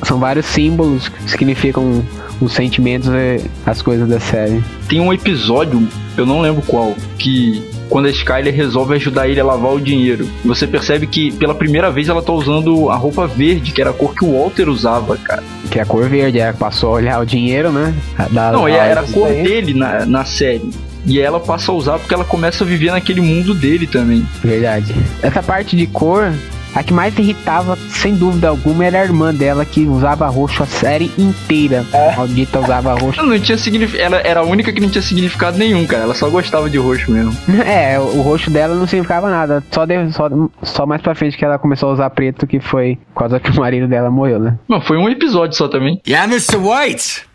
[0.04, 2.04] são vários símbolos que significam
[2.42, 4.64] os sentimentos e as coisas da série.
[4.88, 9.46] Tem um episódio, eu não lembro qual, que quando a Skyler resolve ajudar ele a
[9.46, 10.28] lavar o dinheiro.
[10.44, 13.94] Você percebe que pela primeira vez ela tá usando a roupa verde, que era a
[13.94, 15.44] cor que o Walter usava, cara.
[15.70, 17.94] Que é a cor verde, ela passou a olhar o dinheiro, né?
[18.32, 20.72] Da, não, era a cor dele na, na série.
[21.06, 24.26] E ela passa a usar porque ela começa a viver naquele mundo dele também.
[24.42, 24.96] Verdade.
[25.22, 26.34] Essa parte de cor
[26.76, 30.66] a que mais irritava, sem dúvida alguma, era a irmã dela que usava roxo a
[30.66, 31.86] série inteira.
[31.94, 32.16] É.
[32.16, 33.24] Maldita usava roxo.
[33.24, 34.04] Não tinha significado.
[34.04, 36.04] Ela era a única que não tinha significado nenhum, cara.
[36.04, 37.34] Ela só gostava de roxo mesmo.
[37.64, 39.64] É, o roxo dela não significava nada.
[39.72, 40.30] Só, de, só,
[40.62, 43.50] só mais pra frente que ela começou a usar preto, que foi por causa que
[43.50, 44.58] o marido dela morreu, né?
[44.68, 46.02] Não, foi um episódio só também.
[46.06, 46.58] Yeah, Mr.
[46.58, 47.33] White!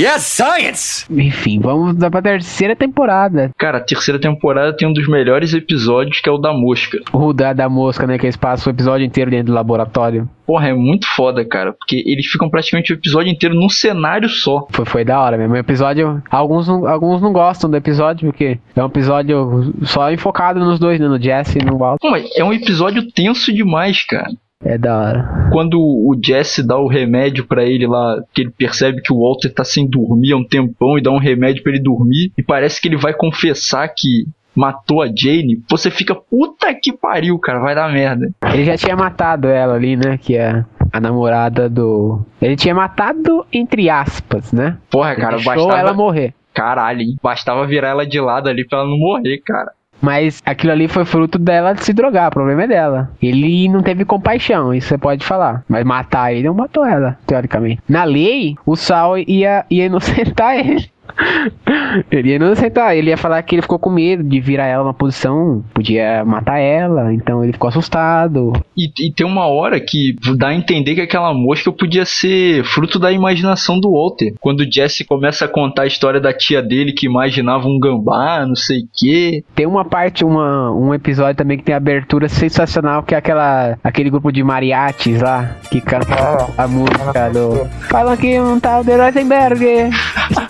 [0.00, 1.06] Yes, science!
[1.10, 3.50] Enfim, vamos dar pra terceira temporada.
[3.58, 6.98] Cara, a terceira temporada tem um dos melhores episódios, que é o da mosca.
[7.12, 8.16] O da, da mosca, né?
[8.16, 10.28] Que eles passam o episódio inteiro dentro do laboratório.
[10.46, 11.72] Porra, é muito foda, cara.
[11.72, 14.68] Porque eles ficam praticamente o episódio inteiro num cenário só.
[14.70, 15.54] Foi, foi da hora mesmo.
[15.54, 16.22] O episódio.
[16.30, 21.08] Alguns, alguns não gostam do episódio, porque é um episódio só enfocado nos dois, né?
[21.08, 22.08] No Jesse e no Walter.
[22.08, 24.30] Pô, é um episódio tenso demais, cara.
[24.64, 25.48] É da hora.
[25.52, 29.50] Quando o Jesse dá o remédio para ele lá, que ele percebe que o Walter
[29.50, 32.80] tá sem dormir há um tempão e dá um remédio para ele dormir, e parece
[32.80, 37.74] que ele vai confessar que matou a Jane, você fica puta que pariu, cara, vai
[37.76, 38.30] dar merda.
[38.52, 40.18] Ele já tinha matado ela ali, né?
[40.18, 42.20] Que é a namorada do.
[42.42, 44.76] Ele tinha matado, entre aspas, né?
[44.90, 45.78] Porra, cara, Deixou bastava.
[45.78, 46.34] ela morrer.
[46.52, 47.16] Caralho, hein?
[47.22, 49.70] Bastava virar ela de lado ali pra ela não morrer, cara.
[50.00, 53.10] Mas aquilo ali foi fruto dela de se drogar, o problema é dela.
[53.20, 55.64] Ele não teve compaixão, isso você pode falar.
[55.68, 57.82] Mas matar ele não matou ela, teoricamente.
[57.88, 60.90] Na lei, o Sal ia, ia inocentar ele.
[62.10, 64.84] ele ia não aceitar, ele ia falar que ele ficou com medo de virar ela
[64.84, 68.52] uma posição, podia matar ela, então ele ficou assustado.
[68.76, 72.98] E, e, tem uma hora que dá a entender que aquela mosca podia ser fruto
[72.98, 74.34] da imaginação do Walter.
[74.40, 78.44] Quando o Jesse começa a contar a história da tia dele que imaginava um gambá,
[78.46, 79.44] não sei o quê.
[79.54, 84.10] Tem uma parte, uma, um episódio também que tem abertura sensacional, que é aquela, aquele
[84.10, 87.66] grupo de mariachis lá, que canta ah, a música do...
[87.88, 89.90] Falam que um tal de Rosenberg,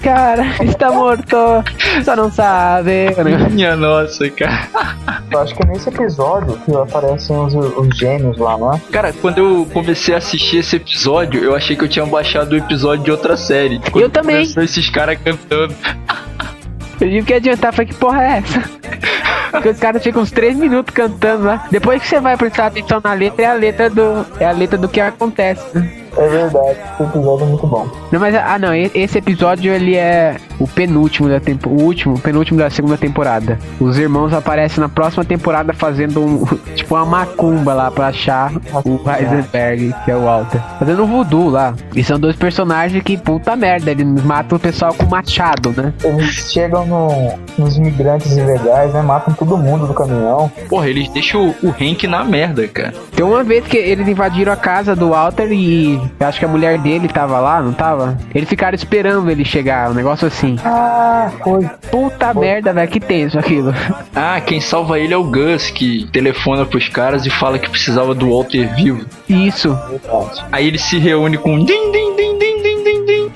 [0.02, 1.36] cara está morto,
[2.04, 3.06] só não sabe.
[3.50, 4.68] Minha nossa, cara.
[5.30, 8.80] Eu acho que é nesse episódio que aparecem os, os gêmeos lá, não é?
[8.90, 12.56] Cara, quando eu comecei a assistir esse episódio, eu achei que eu tinha baixado o
[12.56, 13.80] episódio de outra série.
[13.90, 14.42] Quando eu também.
[14.42, 15.74] esses caras cantando.
[17.00, 18.64] Eu digo que adiantar, foi que porra é essa?
[19.50, 21.66] Porque os caras ficam uns 3 minutos cantando lá.
[21.70, 24.26] Depois que você vai prestar atenção na letra, é a letra do.
[24.38, 25.64] É a letra do que acontece.
[26.16, 27.86] É verdade, esse episódio é muito bom.
[28.10, 32.58] Não, mas ah não, esse episódio ele é o penúltimo da tempo, o último, penúltimo
[32.58, 33.58] da segunda temporada.
[33.80, 36.44] Os irmãos aparecem na próxima temporada fazendo um
[36.74, 38.52] tipo uma macumba lá pra achar
[38.84, 40.60] o Heisenberg, que é o Walter.
[40.78, 41.74] Fazendo um voodoo lá.
[41.94, 45.92] E são dois personagens que puta merda, eles matam o pessoal com machado, né?
[46.02, 49.02] Eles chegam no- nos imigrantes ilegais, né?
[49.02, 50.50] Matam todo mundo do caminhão.
[50.68, 52.94] Porra, eles deixam o, o Hank na merda, cara.
[53.14, 56.48] Tem uma vez que eles invadiram a casa do Walter e eu acho que a
[56.48, 58.16] mulher dele tava lá, não tava?
[58.34, 60.56] Eles ficaram esperando ele chegar, um negócio assim.
[60.64, 61.68] Ah, foi.
[61.90, 63.74] Puta merda, velho, que tenso aquilo.
[64.14, 68.14] Ah, quem salva ele é o Gus, que telefona pros caras e fala que precisava
[68.14, 69.04] do Walter vivo.
[69.28, 69.78] Isso.
[70.50, 72.37] Aí ele se reúne com um din din din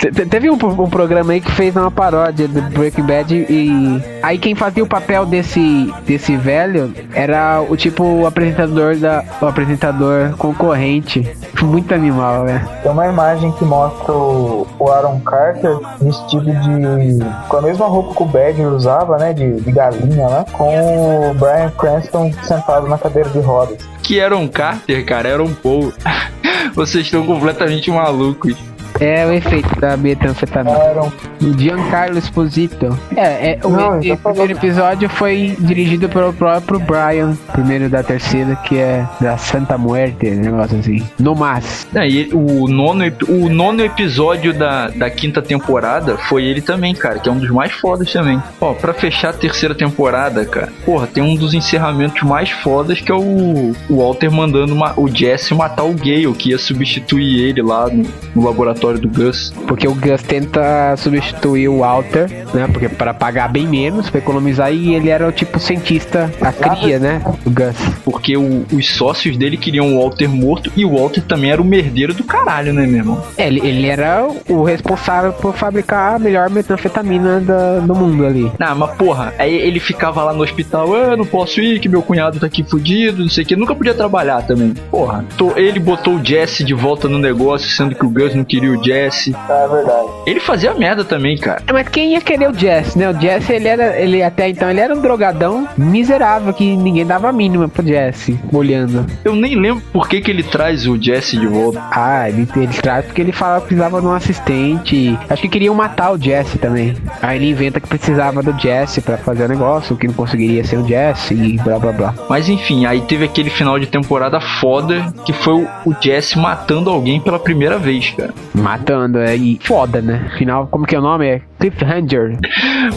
[0.03, 4.03] Te- te- Teve um, um programa aí que fez uma paródia do Breaking Bad e
[4.21, 9.47] aí quem fazia o papel desse desse velho era o tipo o apresentador da o
[9.47, 11.25] apresentador concorrente.
[11.63, 12.69] Muito animal, velho.
[12.83, 17.25] Tem uma imagem que mostra o, o Aaron Carter vestido de.
[17.49, 19.33] com a mesma roupa que o Badger usava, né?
[19.33, 23.79] De, de galinha lá, com o Brian Cranston sentado na cadeira de rodas.
[24.03, 25.93] Que era um Carter, cara, era um Paul.
[26.75, 28.57] Vocês estão completamente malucos.
[29.05, 30.77] É o efeito da metanfetamina.
[30.77, 31.11] Aaron.
[31.43, 32.97] O Giancarlo Esposito.
[33.17, 38.55] É, é o, Não, e- primeiro episódio foi dirigido pelo próprio Brian, primeiro da terceira,
[38.55, 41.03] que é da Santa Muerte, negócio assim.
[41.19, 41.85] No Mas.
[41.97, 47.29] Ele- o, nono, o nono episódio da, da quinta temporada foi ele também, cara, que
[47.29, 48.41] é um dos mais fodas também.
[48.61, 53.11] Ó, pra fechar a terceira temporada, cara, porra, tem um dos encerramentos mais fodas que
[53.11, 57.63] é o, o Walter mandando uma- o Jesse matar o Gale, que ia substituir ele
[57.63, 59.53] lá no, no laboratório do Gus.
[59.67, 62.67] Porque o Gus tenta substituir o Walter, né?
[62.73, 66.99] Porque para pagar bem menos, pra economizar, e ele era o tipo cientista, a cria,
[66.99, 67.21] né?
[67.45, 67.77] O Gus.
[68.05, 71.65] Porque o- os sócios dele queriam o Walter morto e o Walter também era o
[71.65, 73.23] merdeiro do caralho, né, meu irmão?
[73.37, 78.51] É, Ele, ele era o responsável por fabricar a melhor metanfetamina da- do mundo ali.
[78.59, 82.03] Ah, mas porra, aí ele ficava lá no hospital, ah, não posso ir, que meu
[82.03, 84.75] cunhado tá aqui fudido, não sei o que, nunca podia trabalhar também.
[84.91, 88.45] Porra, tô- ele botou o Jesse de volta no negócio, sendo que o Gus não
[88.45, 89.35] queria o Jesse.
[89.49, 90.09] É verdade.
[90.27, 91.63] Ele fazia merda também, cara.
[91.67, 93.09] É, Mas quem ia querer o Jess, né?
[93.11, 97.29] O Jess, ele era, ele até então, ele era um drogadão miserável que ninguém dava
[97.29, 99.07] a mínima pro Jess, olhando.
[99.25, 101.83] Eu nem lembro por que, que ele traz o Jesse de volta.
[101.91, 105.19] Ah, ele, ele traz porque ele fala que precisava de um assistente.
[105.29, 106.95] Acho que queriam matar o Jesse também.
[107.21, 110.79] Aí ele inventa que precisava do Jesse pra fazer o negócio, que não conseguiria ser
[110.79, 112.15] o Jesse e blá blá blá.
[112.29, 116.91] Mas enfim, aí teve aquele final de temporada foda, que foi o, o Jesse matando
[116.91, 118.33] alguém pela primeira vez, cara.
[118.63, 120.31] Matando, é, e foda, né?
[120.39, 121.27] Final, como que é o nome?
[121.27, 122.39] É Cliffhanger.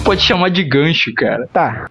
[0.06, 1.50] Pode chamar de gancho, cara.
[1.52, 1.88] Tá.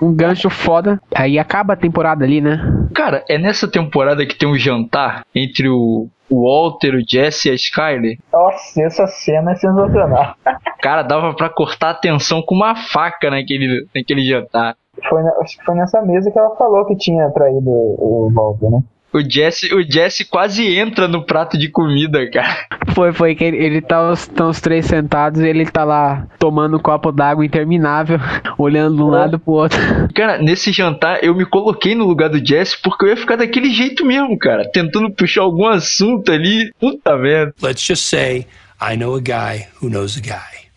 [0.00, 1.00] Um gancho foda.
[1.14, 2.58] Aí acaba a temporada ali, né?
[2.94, 7.50] Cara, é nessa temporada que tem um jantar entre o, o Walter, o Jesse e
[7.50, 8.18] a Skyler.
[8.32, 10.34] Nossa, essa cena é sensacional.
[10.80, 14.76] Cara, dava pra cortar a tensão com uma faca naquele, naquele jantar.
[15.08, 18.70] Foi acho que foi nessa mesa que ela falou que tinha traído o, o Walter,
[18.70, 18.82] né?
[19.12, 22.66] O Jesse, o Jesse quase entra no prato de comida, cara.
[22.94, 26.26] Foi, foi que ele, ele tá os, tão os três sentados e ele tá lá
[26.38, 28.18] tomando um copo d'água interminável,
[28.56, 29.78] olhando de um lado pro outro.
[30.14, 33.70] Cara, nesse jantar eu me coloquei no lugar do Jesse porque eu ia ficar daquele
[33.70, 34.68] jeito mesmo, cara.
[34.70, 36.72] Tentando puxar algum assunto ali.
[36.78, 37.54] Puta merda.
[37.62, 38.46] Let's just say
[38.80, 40.69] I know a guy who knows a guy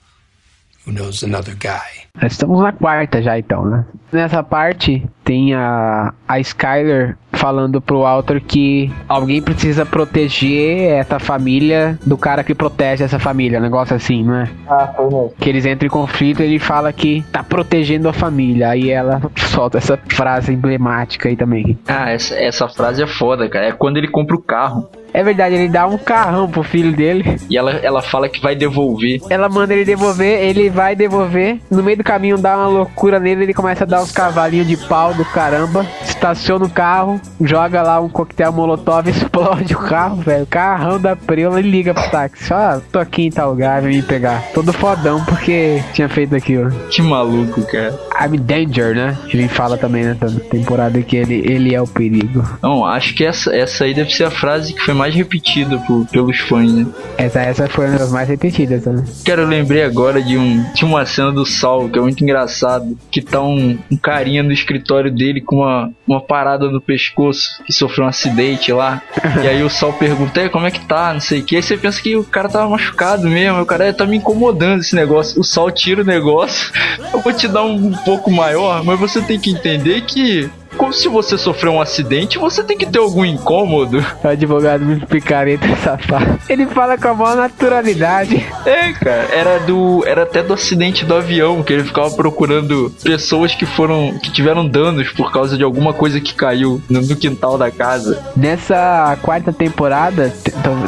[0.85, 2.03] who knows another guy.
[2.21, 3.85] Nós estamos na quarta já então, né?
[4.11, 11.97] Nessa parte tem a, a Skyler falando pro Walter que alguém precisa proteger essa família
[12.05, 14.49] do cara que protege essa família, um negócio assim, não é?
[14.67, 15.33] Ah, foi mesmo.
[15.39, 18.69] Que eles entram em conflito e ele fala que tá protegendo a família.
[18.69, 21.77] Aí ela solta essa frase emblemática aí também.
[21.87, 23.67] Ah, essa, essa frase é foda, cara.
[23.67, 24.87] É quando ele compra o carro.
[25.13, 27.37] É verdade, ele dá um carrão pro filho dele.
[27.49, 29.21] E ela, ela fala que vai devolver.
[29.29, 31.59] Ela manda ele devolver, ele vai devolver.
[31.69, 34.75] No meio do caminho dá uma loucura nele, ele começa a dar uns cavalinhos de
[34.75, 35.85] pau do caramba.
[36.01, 40.47] Estaciona o carro, joga lá um coquetel molotov, explode o carro, velho.
[40.47, 42.51] Carrão da preula e liga pro táxi.
[42.51, 44.43] Ó, tô aqui em tal lugar, vem me pegar.
[44.53, 46.71] Todo fodão porque tinha feito aquilo.
[46.89, 47.93] Que maluco, cara.
[48.21, 49.17] I'm danger, né?
[49.33, 52.43] Ele fala também nessa temporada que ele, ele é o perigo.
[52.61, 56.05] Não, acho que essa, essa aí deve ser a frase que foi mais repetida por-
[56.07, 56.85] pelos fãs, né?
[57.17, 59.03] Essa, essa foi uma das mais repetidas, né?
[59.25, 62.97] Cara, eu lembrei agora de, um, de uma cena do Sal, que é muito engraçado.
[63.11, 67.73] Que tá um, um carinha no escritório dele com uma, uma parada no pescoço, que
[67.73, 69.01] sofreu um acidente lá.
[69.43, 71.13] E aí o Sal pergunta, "É, como é que tá?
[71.13, 71.55] Não sei o que.
[71.55, 73.61] Aí você pensa que o cara tava machucado mesmo.
[73.61, 75.39] O cara "É, tá me incomodando esse negócio.
[75.39, 76.71] O Sal tira o negócio.
[77.13, 81.07] Eu vou te dar um pouco maior, mas você tem que entender que como se
[81.07, 84.03] você sofreu um acidente, você tem que ter algum incômodo.
[84.23, 86.39] O advogado muito picareta safado.
[86.49, 88.45] Ele fala com a maior naturalidade.
[88.65, 90.03] É, cara, era do.
[90.05, 94.17] Era até do acidente do avião, que ele ficava procurando pessoas que foram.
[94.21, 98.23] que tiveram danos por causa de alguma coisa que caiu no, no quintal da casa.
[98.35, 100.33] Nessa quarta temporada,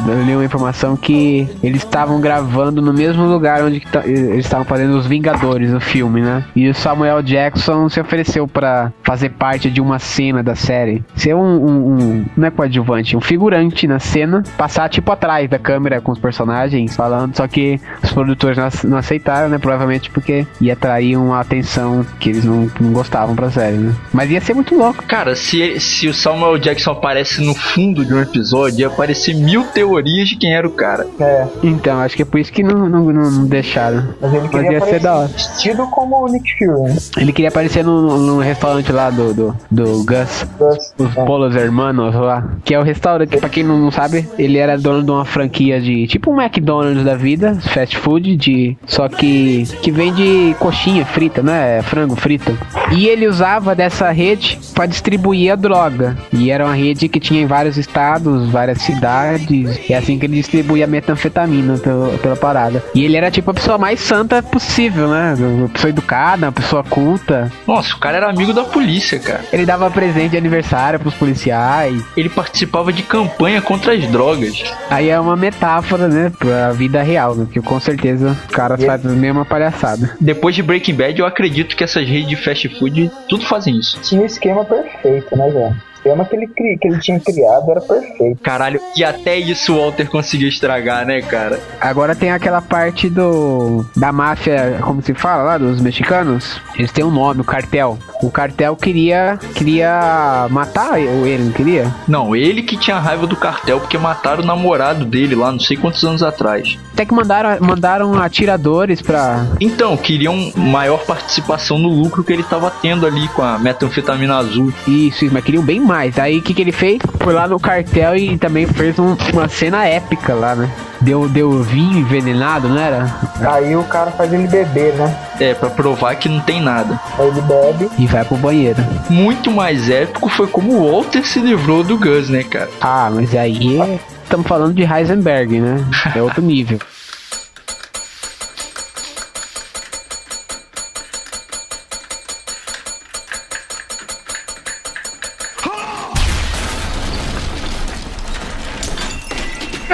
[0.08, 4.98] eu li uma informação que eles estavam gravando no mesmo lugar onde eles estavam fazendo
[4.98, 6.44] os Vingadores, o filme, né?
[6.56, 11.04] E o Samuel Jackson se ofereceu pra fazer parte de uma cena da série.
[11.16, 15.60] Ser um, um, um não é coadjuvante, um figurante na cena, passar tipo atrás da
[15.60, 19.58] câmera com os personagens falando, só que os produtores não, ace- não aceitaram, né?
[19.58, 23.94] Provavelmente porque ia atrair uma atenção que eles não, não gostavam pra série, né?
[24.14, 25.04] Mas ia ser muito louco.
[25.04, 29.64] Cara, se, se o Samuel Jackson aparece no fundo de um episódio, ia aparecer mil
[29.66, 31.06] teorias de quem era o cara.
[31.20, 34.08] É, Então, acho que é por isso que não, não, não- não deixaram.
[34.22, 35.26] mas ele Mas queria ia ser da hora.
[35.26, 36.96] aparecer vestido como o Nick Fury, né?
[37.18, 40.46] Ele queria aparecer no, no restaurante lá do, do, do Gus.
[40.58, 41.26] Gus, Os é.
[41.26, 42.48] Polos Hermanos lá.
[42.64, 45.80] Que é o restaurante, que pra quem não sabe, ele era dono de uma franquia
[45.80, 46.08] de.
[46.08, 48.78] Tipo um McDonald's da vida, fast food, de.
[48.86, 49.64] Só que.
[49.82, 51.82] que vende coxinha frita, né?
[51.84, 52.58] Frango frito.
[52.92, 56.18] E ele usava dessa rede pra distribuir a droga.
[56.32, 59.80] E era uma rede que tinha em vários estados, várias cidades.
[59.90, 62.84] E é assim que ele distribuía a metanfetamina pela, pela parada.
[62.94, 65.36] E ele era tipo a pessoa mais santa possível, né?
[65.38, 67.52] Uma pessoa educada, uma pessoa culta.
[67.68, 69.42] Nossa, o cara era amigo da polícia, cara.
[69.56, 72.04] Ele dava presente de aniversário pros policiais.
[72.18, 74.62] Ele participava de campanha contra as drogas.
[74.90, 77.48] Aí é uma metáfora, né, pra vida real, né?
[77.50, 80.18] Que com certeza o cara faz a mesma palhaçada.
[80.20, 83.98] Depois de Breaking Bad, eu acredito que essas redes de fast food tudo fazem isso.
[84.02, 85.76] Tinha o esquema perfeito, né, velho?
[86.06, 88.40] O esquema que ele, cri- que ele tinha criado era perfeito.
[88.44, 91.60] Caralho, e até isso o Walter conseguiu estragar, né, cara?
[91.82, 96.62] Agora tem aquela parte do da máfia, como se fala lá, dos mexicanos.
[96.78, 97.98] Eles têm um nome, o cartel.
[98.22, 101.92] O cartel queria queria matar ele, não queria?
[102.08, 105.76] Não, ele que tinha raiva do cartel porque mataram o namorado dele lá, não sei
[105.76, 106.78] quantos anos atrás.
[106.94, 112.70] Até que mandaram mandaram atiradores pra Então, queriam maior participação no lucro que ele tava
[112.70, 114.72] tendo ali com a metanfetamina azul.
[114.88, 115.95] Isso, isso, mas queriam bem mais.
[115.98, 117.00] Aí o que, que ele fez?
[117.20, 120.70] Foi lá no cartel e também fez um- uma cena épica lá, né?
[121.02, 123.14] Deu, deu vinho envenenado, não era?
[123.42, 125.16] Aí o cara faz ele beber, né?
[125.40, 127.00] É, pra provar que não tem nada.
[127.20, 127.90] Aí ele bebe.
[128.00, 128.82] E vai pro banheiro.
[129.10, 132.70] Muito mais épico foi como o Walter se livrou do Gus, né, cara?
[132.82, 133.80] Ah, mas aí
[134.24, 135.86] estamos falando de Heisenberg, né?
[136.16, 136.80] É outro nível.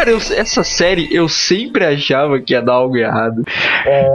[0.02, 3.44] Cara, eu- essa série eu sempre achava que ia dar algo errado.
[3.86, 4.08] É,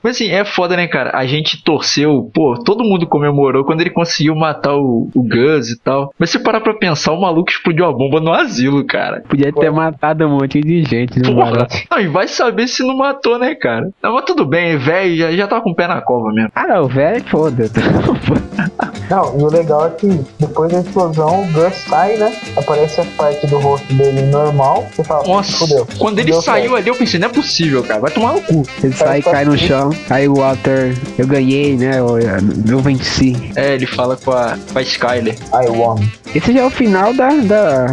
[0.00, 1.10] Mas assim, é foda, né, cara?
[1.12, 5.76] A gente torceu, pô, todo mundo comemorou quando ele conseguiu matar o, o Gus e
[5.80, 6.14] tal.
[6.16, 9.24] Mas se parar pra pensar, o maluco explodiu a bomba no asilo, cara.
[9.28, 12.96] Podia ter matado um monte de gente no Porra, não, e vai saber se não
[12.96, 13.90] matou, né, cara?
[14.00, 16.52] Não, mas tudo bem, velho, já, já tá com o pé na cova mesmo.
[16.54, 17.72] Ah, não, velho, foda-se.
[19.10, 22.34] Não, e o legal é que depois da explosão o Gus sai, né?
[22.56, 24.86] Aparece a parte do rosto dele normal.
[24.94, 25.86] Você fala, Nossa, fudeu.
[25.98, 28.62] quando ele Fudeu, saiu ali, eu pensei, não é possível, cara, vai tomar no cu.
[28.82, 29.90] Ele sai e cai no chão.
[30.10, 31.98] Aí o Walter, eu ganhei, né?
[31.98, 33.50] Eu, eu venci.
[33.56, 35.34] É, ele fala com a, com a Skyler.
[35.52, 35.98] I won.
[36.34, 37.28] Esse já é o final da.
[37.30, 37.86] da...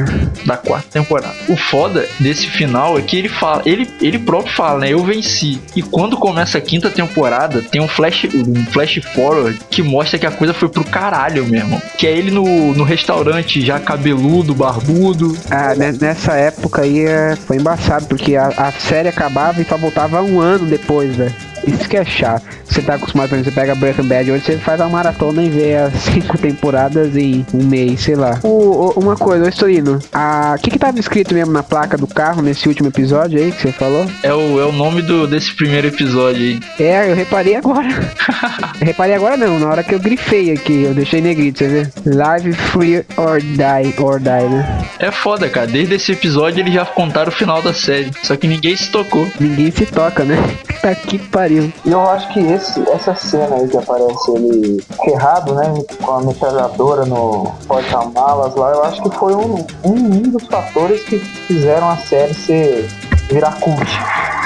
[0.45, 1.33] da quarta temporada.
[1.47, 4.91] O foda desse final é que ele fala, ele, ele próprio fala, né?
[4.91, 5.61] Eu venci.
[5.75, 10.25] E quando começa a quinta temporada, tem um flash, um flash forward que mostra que
[10.25, 11.04] a coisa foi pro caralho
[11.45, 11.81] mesmo.
[11.97, 15.37] Que é ele no, no restaurante já cabeludo, barbudo.
[15.49, 19.77] Ah, ne- nessa época aí é, foi embaçado, porque a, a série acabava e só
[19.77, 21.33] voltava um ano depois, velho.
[21.67, 22.43] Isso que é chato.
[22.65, 25.49] Você tá acostumado, por exemplo, você pega Breaking Bad hoje, você faz uma maratona e
[25.49, 28.39] vê as cinco temporadas em um mês, sei lá.
[28.43, 32.41] O, o- uma coisa, Estorino, o que que tava escrito mesmo na placa do carro
[32.41, 34.05] nesse último episódio aí que você falou?
[34.23, 36.59] É o, é o nome do, desse primeiro episódio aí.
[36.79, 37.87] É, eu reparei agora.
[38.81, 41.87] eu reparei agora não, na hora que eu grifei aqui, eu deixei negrito, você vê?
[42.05, 44.85] Live Free or Die, or Die, né?
[44.99, 45.67] É foda, cara.
[45.67, 48.11] Desde esse episódio eles já contaram o final da série.
[48.23, 49.27] Só que ninguém se tocou.
[49.39, 50.35] Ninguém se toca, né?
[50.85, 51.54] Tá que pariu.
[51.59, 55.73] E eu acho que esse, essa cena aí que aparece ele ferrado, né?
[56.01, 61.19] Com a metralhadora no porta-malas lá, eu acho que foi um, um dos fatores que
[61.19, 62.89] fizeram a série ser
[63.29, 63.85] virar cult.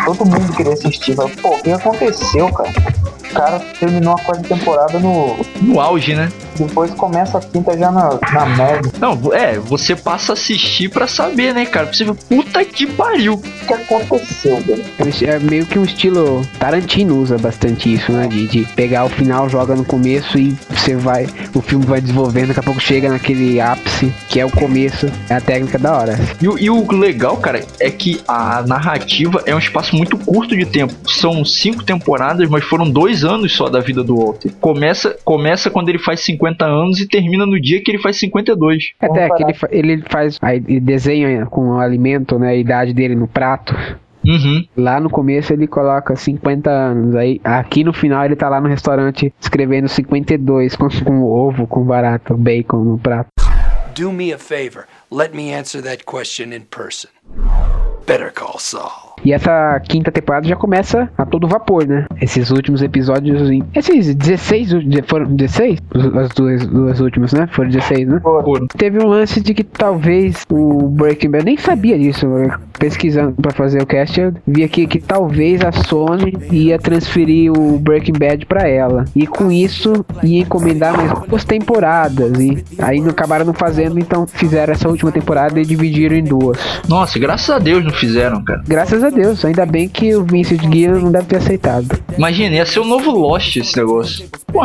[0.06, 1.16] Todo mundo queria assistir.
[1.16, 2.72] Falei, Pô, o que aconteceu, cara?
[3.30, 5.38] O cara terminou a quarta temporada no.
[5.62, 6.30] No auge, né?
[6.58, 8.92] Depois começa a quinta já na, na merda.
[9.00, 11.86] Não, é, você passa a assistir pra saber, né, cara?
[11.88, 13.36] Pra você ver, puta que pariu.
[13.36, 14.84] O que aconteceu, velho?
[15.26, 16.42] É meio que um estilo.
[16.60, 18.28] Tarantino usa bastante isso, né?
[18.28, 21.28] De, de pegar o final, joga no começo e você vai.
[21.54, 25.10] O filme vai desenvolvendo, daqui a pouco chega naquele ápice, que é o começo.
[25.30, 26.20] É a técnica da hora.
[26.42, 30.58] E, o- e o legal, cara, é que a narrativa é um espaço muito curto
[30.58, 30.94] de tempo.
[31.08, 34.52] São cinco temporadas, mas foram dois anos só da vida do Walter.
[34.60, 38.92] Começa, começa quando ele faz 50 anos e termina no dia que ele faz 52.
[39.00, 40.38] Até Vamos que ele, ele faz.
[40.42, 42.50] Aí ele desenha com o alimento, né?
[42.50, 43.76] A idade dele no prato.
[44.26, 44.66] Uhum.
[44.76, 47.16] Lá no começo ele coloca 50 anos.
[47.16, 51.84] Aí aqui no final ele tá lá no restaurante escrevendo 52 com, com ovo, com
[51.84, 53.30] barato, bacon no prato.
[53.96, 54.88] Do me a favor.
[55.12, 57.10] Let me answer that question in person.
[58.06, 59.09] Better call Saul.
[59.24, 62.06] E essa quinta temporada já começa a todo vapor, né?
[62.22, 63.50] Esses últimos episódios.
[63.50, 64.74] em- Esses 16.
[64.74, 65.80] u- de- Foram 16?
[65.94, 67.48] Os- As duas, duas últimas, né?
[67.52, 68.20] Foram 16, né?
[68.22, 68.68] Foram.
[68.68, 71.46] Teve um lance de que talvez o Breaking Bad.
[71.46, 72.28] Nem sabia disso.
[72.78, 77.78] Pesquisando pra fazer o cast, eu vi aqui que talvez a Sony ia transferir o
[77.78, 79.06] Breaking Bad pra ela.
[79.16, 82.40] E com isso ia encomendar mais duas temporadas.
[82.40, 86.58] E aí não acabaram não fazendo, então fizeram essa última temporada e dividiram em duas.
[86.88, 88.62] Nossa, graças a Deus não fizeram, cara.
[88.68, 92.00] Graças a Deus, ainda bem que o Vincent Gilliam não deve ter aceitado.
[92.18, 94.28] Imagina, ia ser o novo Lost esse negócio.
[94.52, 94.62] Pô,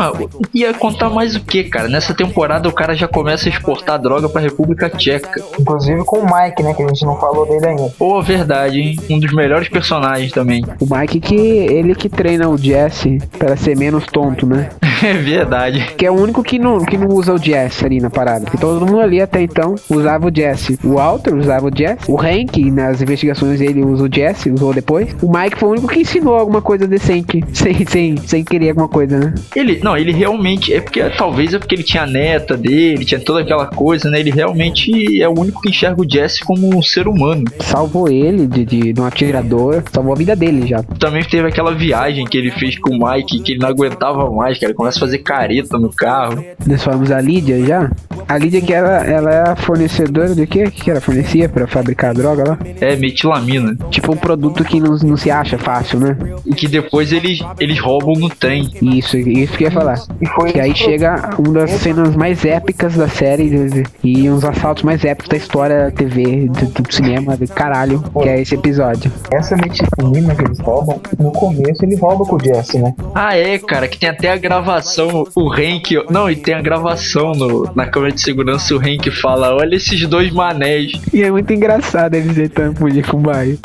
[0.53, 1.89] ia contar mais o que, cara?
[1.89, 5.43] Nessa temporada o cara já começa a exportar droga pra República Tcheca.
[5.59, 6.75] Inclusive com o Mike, né?
[6.75, 7.93] Que a gente não falou dele ainda.
[7.99, 8.97] Pô, verdade, hein?
[9.11, 10.65] Um dos melhores personagens também.
[10.85, 14.69] O Mike que ele que treina o Jesse para ser menos tonto, né?
[15.03, 15.95] É verdade.
[15.97, 18.47] Que é o único que não, que não usa o Jesse ali na parada.
[18.47, 20.79] Que todo mundo ali até então usava o Jesse.
[20.85, 22.11] O Walter usava o Jesse.
[22.11, 25.15] O Hank, nas investigações ele usa o Jesse, usou depois.
[25.23, 27.43] O Mike foi o único que ensinou alguma coisa decente.
[27.55, 29.35] Sem, sem, sem querer alguma coisa, né?
[29.55, 33.21] Ele, não, ele realmente é porque talvez é porque ele tinha a neta dele, tinha
[33.21, 34.21] toda aquela coisa, né?
[34.21, 37.45] Ele realmente é o único que enxerga o Jesse como um ser humano.
[37.61, 39.83] Salvou ele de, de, de um atirador.
[39.93, 40.83] Salvou a vida dele já.
[40.83, 44.59] Também teve aquela viagem que ele fez com o Mike, que ele não aguentava mais,
[44.59, 44.71] cara.
[44.71, 46.45] Ele começa a fazer careta no carro.
[46.67, 47.91] Nós falamos a Lídia já.
[48.29, 50.65] A Lídia que ela, ela é a fornecedora de quê?
[50.65, 52.59] O que ela fornecia pra fabricar droga lá?
[52.81, 53.77] É, metilamina.
[53.91, 56.17] Tipo produto que não, não se acha fácil, né?
[56.47, 58.71] E que depois eles, eles roubam no trem.
[58.81, 60.03] Isso, isso que eu ia falar.
[60.21, 64.83] E foi Que aí chega uma das cenas mais épicas da série e uns assaltos
[64.83, 69.13] mais épicos da história da TV, do, do cinema, do caralho, que é esse episódio.
[69.31, 72.95] Essa metilina que eles roubam, no começo ele rouba com o Jesse, né?
[73.15, 76.05] Ah, é, cara, que tem até a gravação, o Hank.
[76.11, 80.07] Não, e tem a gravação no, na câmera de segurança, o Hank fala: Olha esses
[80.07, 80.93] dois manés.
[81.13, 83.59] E é muito engraçado eles tentando fugir com o bairro.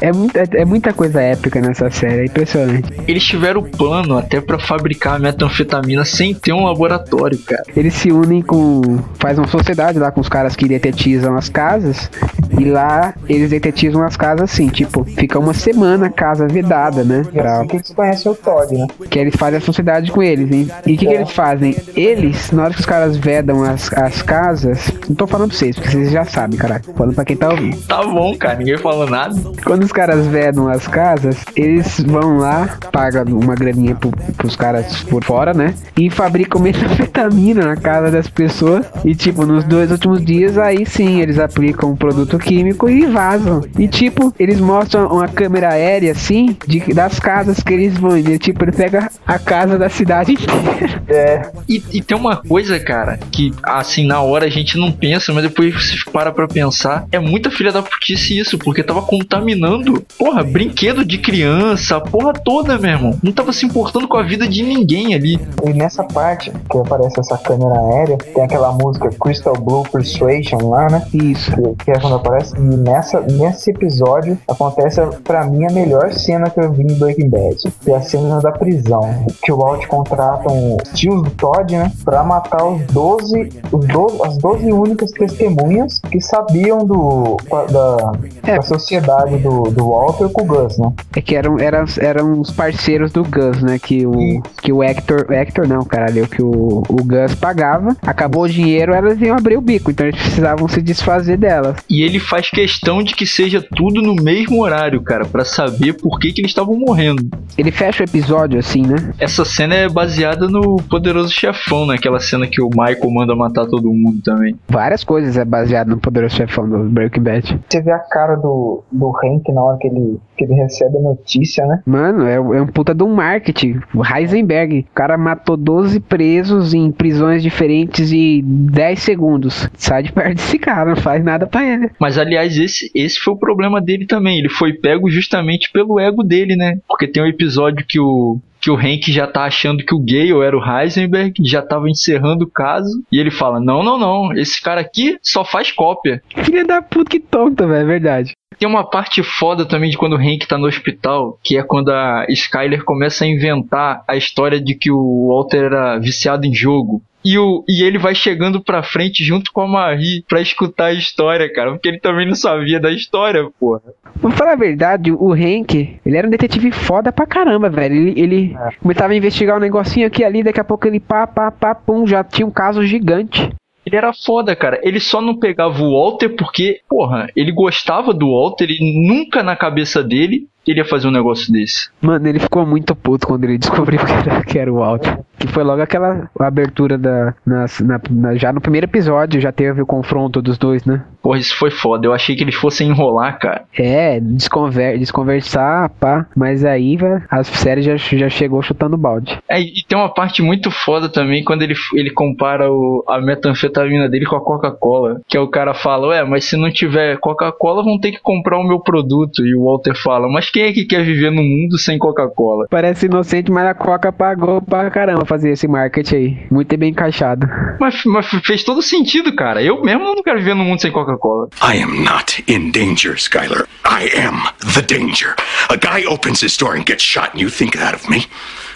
[0.00, 2.92] É, muita- é, é muita coisa épica nessa série, é impressionante.
[3.06, 7.62] Eles tiveram plano até pra fabricar a metanfetamina sem ter um laboratório, cara.
[7.76, 8.98] Eles se unem com.
[9.18, 12.10] faz uma sociedade lá com os caras que detetizam as casas.
[12.58, 17.22] E lá eles detetizam as casas assim, tipo, fica uma semana a casa vedada, né?
[17.32, 18.86] E Pra, assim que eles conhecem o Todd, né?
[19.10, 20.50] que eles fazem a sociedade com eles.
[20.50, 20.68] hein?
[20.86, 21.74] E o que, que eles fazem?
[21.96, 25.74] Eles, na hora que os caras vedam as, as casas, não tô falando pra vocês,
[25.76, 26.82] porque vocês já sabem, caralho.
[26.84, 27.76] Tô falando pra quem tá ouvindo.
[27.86, 29.34] Tá bom, cara, ninguém falou nada.
[29.64, 35.02] Quando os caras vedam as casas, eles vão lá, pagam uma graninha pro, pros caras
[35.04, 35.74] por fora, né?
[35.96, 38.86] E fabricam metanfetamina na casa das pessoas.
[39.04, 43.62] E, tipo, nos dois últimos dias, aí sim, eles aplicam um produto químico e vazam.
[43.78, 48.16] E, tipo, eles mostram uma câmera aérea, assim, de, das casas que eles vão.
[48.16, 51.02] E, tipo, ele pega a casa da cidade inteira.
[51.08, 55.32] É, E, e tem uma coisa, cara, que assim, na hora a gente não pensa,
[55.32, 57.06] mas depois você para pra pensar.
[57.10, 59.02] É muita filha da putice isso, porque tava
[59.44, 63.18] contaminando, porra, brinquedo de criança, a porra toda, meu irmão.
[63.22, 65.38] Não tava se importando com a vida de ninguém ali.
[65.64, 70.86] e nessa parte que aparece essa câmera aérea, tem aquela música Crystal Blue Persuasion lá,
[70.88, 71.06] né?
[71.12, 71.50] Isso.
[71.52, 72.56] Que, que é quando aparece.
[72.56, 77.28] E nessa, nesse episódio acontece, pra mim, a melhor cena que eu vi em Breaking
[77.28, 77.56] Bad.
[77.82, 79.26] Que é a cena da prisão.
[79.42, 81.92] Que o Walt contrata um tios do Todd, né?
[82.04, 87.36] Pra matar os 12, os 12 as 12 únicas testemunhas que sabiam do,
[87.70, 88.12] da,
[88.46, 88.56] É.
[88.56, 90.92] da sociedade do, do Walter com o Gus, né?
[91.16, 93.78] É que eram, eram, eram os parceiros do Gus, né?
[93.78, 95.30] Que o, que o Hector.
[95.30, 96.26] Hector não, caralho.
[96.26, 97.96] Que o, o Gus pagava.
[98.02, 99.90] Acabou o dinheiro, elas iam abrir o bico.
[99.90, 101.76] Então eles precisavam se desfazer delas.
[101.88, 106.18] E ele faz questão de que seja tudo no mesmo horário, cara, para saber por
[106.18, 107.28] que, que eles estavam morrendo.
[107.56, 109.12] Ele fecha o episódio assim, né?
[109.18, 111.94] Essa cena é baseada no Poderoso Chefão, né?
[111.94, 114.56] Aquela cena que o Michael manda matar todo mundo também.
[114.68, 117.60] Várias coisas é baseado no Poderoso Chefão do Breaking Bad.
[117.68, 121.00] Você vê a cara do, do Hank na hora que ele, que ele recebe a
[121.00, 121.82] notícia, né?
[121.86, 123.80] Mano, é, é um puta de um marketing.
[123.94, 129.68] O Heisenberg, o cara matou 12 presos em prisões diferentes e 10 segundos.
[129.74, 131.90] Sai de perto desse cara, não faz nada pra ele.
[131.98, 134.38] Mas aliás, esse, esse foi o problema dele também.
[134.38, 136.78] Ele foi pego justamente pelo ego dele, né?
[136.88, 140.42] Porque tem um episódio que o que o Hank já tá achando que o Gale
[140.42, 144.62] era o Heisenberg, já tava encerrando o caso, e ele fala: Não, não, não, esse
[144.62, 146.22] cara aqui só faz cópia.
[146.42, 148.32] Filha da puta, que tonta, velho, é verdade.
[148.58, 151.90] Tem uma parte foda também de quando o Hank tá no hospital, que é quando
[151.90, 157.02] a Skyler começa a inventar a história de que o Walter era viciado em jogo.
[157.24, 160.92] E, o, e ele vai chegando pra frente junto com a Marie pra escutar a
[160.92, 161.70] história, cara.
[161.72, 163.80] Porque ele também não sabia da história, porra.
[164.16, 167.94] Vou falar a verdade, o Hank, ele era um detetive foda pra caramba, velho.
[167.94, 168.70] Ele, ele É.
[168.80, 172.06] começava a investigar um negocinho aqui ali, daqui a pouco ele pá, pá, pá, pum,
[172.06, 173.50] já tinha um caso gigante.
[173.86, 174.80] Ele era foda, cara.
[174.82, 179.54] Ele só não pegava o Walter porque, porra, ele gostava do Walter e nunca na
[179.54, 181.90] cabeça dele ele ia fazer um negócio desse.
[182.00, 185.18] Mano, ele ficou muito puto quando ele descobriu que era, que era o Walter.
[185.38, 187.34] Que foi logo aquela abertura da.
[187.44, 191.02] nas- na- na- já no primeiro episódio já teve o confronto dos dois, né?
[191.22, 192.06] Porra, isso foi foda.
[192.06, 193.64] Eu achei que eles fossem enrolar, cara.
[193.78, 196.26] É, desconver desconversar, pá.
[196.36, 199.38] Mas aí, velho, a série já, já chegou chutando balde.
[199.48, 204.08] É, e tem uma parte muito foda também quando ele, ele compara o, a metanfetamina
[204.08, 205.20] dele com a Coca-Cola.
[205.26, 208.58] Que é o cara fala, ué, mas se não tiver Coca-Cola, vão ter que comprar
[208.58, 209.44] o meu produto.
[209.46, 212.66] E o Walter fala, mas quem é que quer viver num mundo sem Coca-Cola?
[212.70, 216.46] Parece inocente, mas a Coca pagou pra caramba fazer esse marketing aí.
[216.50, 217.46] Muito bem encaixado.
[217.80, 219.62] Mas, mas fez todo sentido, cara.
[219.62, 221.48] Eu mesmo não quero viver num mundo sem Coca-Cola.
[221.62, 223.66] I am not in danger, Skylar.
[223.84, 224.42] I am
[224.74, 225.34] the danger.
[225.68, 228.26] A guy opens his door and gets shot, and you think that of me?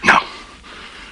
[0.05, 0.19] No.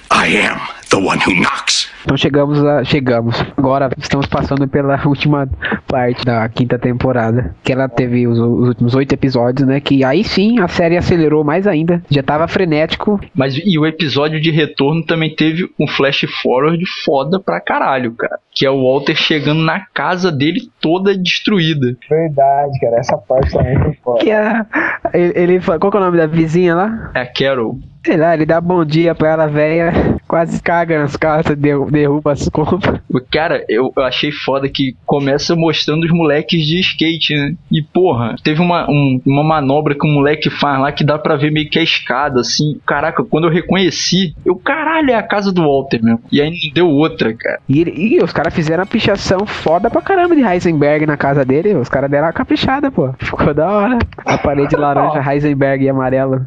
[0.09, 0.59] I am
[0.89, 1.87] the one who knocks.
[2.07, 2.85] Então chegamos a.
[2.85, 3.35] Chegamos.
[3.57, 5.45] Agora estamos passando pela última
[5.85, 7.53] parte da quinta temporada.
[7.61, 9.81] Que ela teve os, os últimos oito episódios, né?
[9.81, 12.01] Que aí sim a série acelerou mais ainda.
[12.09, 13.19] Já tava frenético.
[13.35, 18.39] Mas e o episódio de retorno também teve um flash forward foda pra caralho, cara.
[18.55, 21.87] Que é o Walter chegando na casa dele toda destruída.
[22.09, 22.99] Verdade, cara.
[22.99, 24.19] Essa parte também foi foda.
[24.23, 24.65] Que a,
[25.13, 27.11] ele, ele Qual que é o nome da vizinha lá?
[27.13, 27.77] É a Carol.
[28.05, 29.91] Sei lá, ele dá bom dia pra ela, velha.
[30.29, 32.99] Quase caga nas calças, derru- derruba as compras.
[33.31, 37.53] Cara, eu, eu achei foda que começa mostrando os moleques de skate, né?
[37.71, 41.35] E porra, teve uma, um- uma manobra que o moleque faz lá que dá pra
[41.35, 42.79] ver meio que a escada, assim.
[42.85, 46.21] Caraca, quando eu reconheci, eu, caralho, é a casa do Walter mesmo.
[46.31, 47.59] E aí não deu outra, cara.
[47.67, 51.43] E, ele- e os caras fizeram uma pichação foda pra caramba de Heisenberg na casa
[51.45, 51.73] dele.
[51.75, 53.13] Os caras deram uma caprichada, pô.
[53.19, 53.97] Ficou da hora.
[54.25, 56.45] A parede laranja, Heisenberg e amarelo.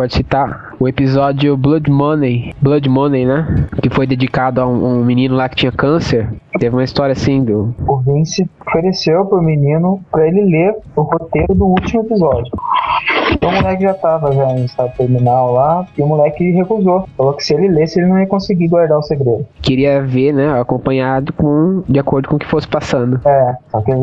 [0.00, 2.54] Pode citar o episódio Blood Money.
[2.58, 3.68] Blood Money, né?
[3.82, 6.26] Que foi dedicado a um, um menino lá que tinha câncer.
[6.58, 7.74] Teve uma história assim do.
[7.86, 12.50] O Vince ofereceu pro menino pra ele ler o roteiro do último episódio.
[13.32, 17.08] Então o moleque já tava já em estado terminal lá, e o moleque recusou.
[17.16, 19.46] Falou que se ele lesse, ele não ia conseguir guardar o segredo.
[19.62, 20.58] Queria ver, né?
[20.60, 21.82] Acompanhado com.
[21.88, 23.20] De acordo com o que fosse passando.
[23.26, 24.00] É, só que ele,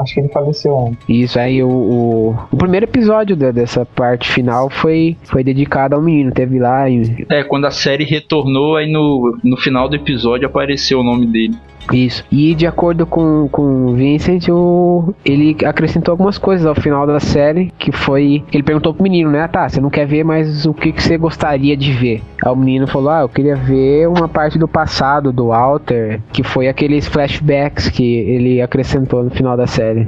[0.00, 0.98] acho que ele faleceu antes.
[1.08, 6.02] Isso aí, o, o, o primeiro episódio da- dessa parte final foi, foi dedicado ao
[6.02, 6.30] menino.
[6.32, 11.00] Teve lá e É, quando a série retornou, aí no, no final do episódio apareceu
[11.00, 11.54] o nome dele.
[11.92, 12.24] Isso.
[12.30, 17.18] E de acordo com, com o Vincent, o, ele acrescentou algumas coisas ao final da
[17.20, 18.44] série, que foi.
[18.52, 19.42] Ele perguntou pro menino, né?
[19.42, 22.22] Ah, tá, você não quer ver, mas o que, que você gostaria de ver?
[22.44, 26.42] Aí o menino falou, ah, eu queria ver uma parte do passado do Walter, que
[26.42, 30.06] foi aqueles flashbacks que ele acrescentou no final da série.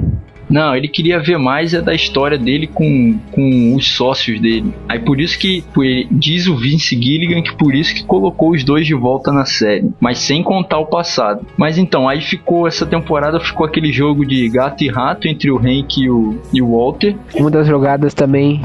[0.53, 4.71] Não, ele queria ver mais é da história dele com, com os sócios dele.
[4.87, 5.63] Aí por isso que
[6.11, 9.89] diz o Vince Gilligan que por isso que colocou os dois de volta na série,
[9.99, 11.43] mas sem contar o passado.
[11.57, 15.57] Mas então, aí ficou essa temporada ficou aquele jogo de gato e rato entre o
[15.57, 17.15] Hank e o, e o Walter.
[17.33, 18.61] Uma das jogadas também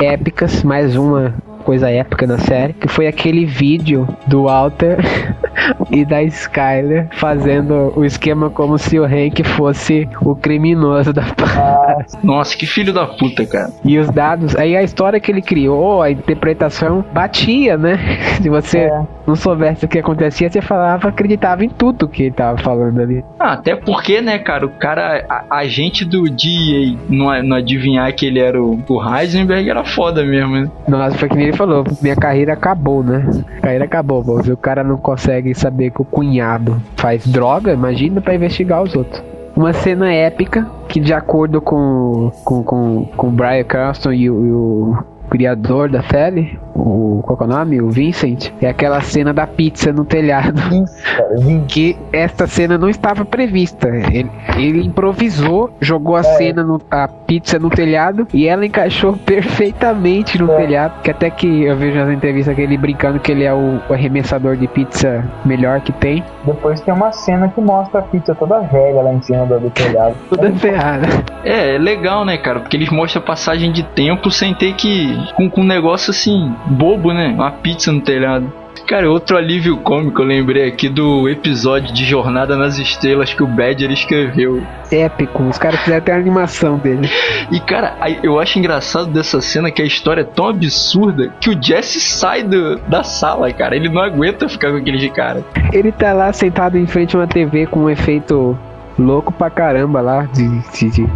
[0.00, 1.32] épicas, mais uma
[1.62, 4.98] coisa épica na série, que foi aquele vídeo do Walter
[5.90, 12.04] e da Skyler fazendo o esquema como se o Hank fosse o criminoso da parada.
[12.22, 13.70] Nossa, que filho da puta, cara.
[13.84, 17.98] E os dados, aí a história que ele criou, a interpretação batia, né?
[18.42, 19.02] Se você É.
[19.26, 23.24] não soubesse o que acontecia, você falava, acreditava em tudo que ele tava falando ali.
[23.38, 28.12] Ah, até porque, né, cara, o cara, a, a gente do DEA não, não adivinhar
[28.14, 30.70] que ele era o, o Heisenberg era foda mesmo, né?
[30.88, 33.24] Nossa, foi que nem ele falou, minha carreira acabou, né?
[33.60, 34.42] carreira acabou, pô.
[34.42, 38.94] Se o cara não consegue saber que o cunhado faz droga, imagina pra investigar os
[38.96, 39.22] outros.
[39.54, 44.30] uma cena épica que, de acordo com com, com, com o Brian Cranston e e
[44.30, 44.96] o
[45.32, 47.80] criador da série, o qual é o nome?
[47.80, 50.60] O Vincent, é aquela cena da pizza no telhado.
[51.66, 53.88] que esta cena não estava prevista.
[53.88, 56.22] Ele, ele improvisou, jogou a é.
[56.24, 60.56] cena no, a pizza no telhado e ela encaixou perfeitamente no é.
[60.56, 61.00] telhado.
[61.02, 64.56] Que até que eu vejo nas entrevistas ele brincando que ele é o, o arremessador
[64.56, 66.22] de pizza melhor que tem.
[66.44, 69.70] Depois tem uma cena que mostra a pizza toda velha lá em cima do, do
[69.70, 70.14] telhado.
[70.28, 71.06] Toda ferrada.
[71.42, 72.60] É, é legal, né, cara?
[72.60, 76.52] Porque eles mostram a passagem de tempo sem ter que com, com um negócio assim,
[76.66, 77.28] bobo, né?
[77.28, 78.52] Uma pizza no telhado.
[78.86, 83.46] Cara, outro alívio cômico, eu lembrei aqui do episódio de Jornada nas Estrelas que o
[83.46, 84.62] Badger escreveu.
[84.90, 87.08] Épico, os caras fizeram até a animação dele.
[87.50, 91.62] E cara, eu acho engraçado dessa cena que a história é tão absurda que o
[91.62, 93.76] Jesse sai do, da sala, cara.
[93.76, 95.44] Ele não aguenta ficar com aquele cara.
[95.72, 98.58] Ele tá lá sentado em frente a uma TV com um efeito
[98.98, 101.08] louco pra caramba lá de, de, de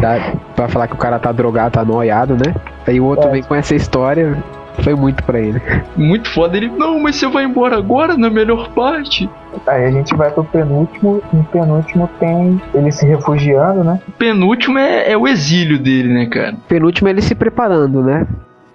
[0.00, 2.54] Dá pra falar que o cara tá drogado, tá noiado, né?
[2.86, 3.32] Aí o outro é.
[3.32, 4.36] vem com essa história.
[4.82, 5.60] Foi muito pra ele.
[5.96, 6.56] Muito foda.
[6.56, 9.30] Ele, não, mas você vai embora agora na melhor parte.
[9.66, 11.22] Aí a gente vai pro penúltimo.
[11.32, 14.00] No penúltimo tem ele se refugiando, né?
[14.08, 16.56] O penúltimo é, é o exílio dele, né, cara?
[16.66, 18.26] Penúltimo é ele se preparando, né?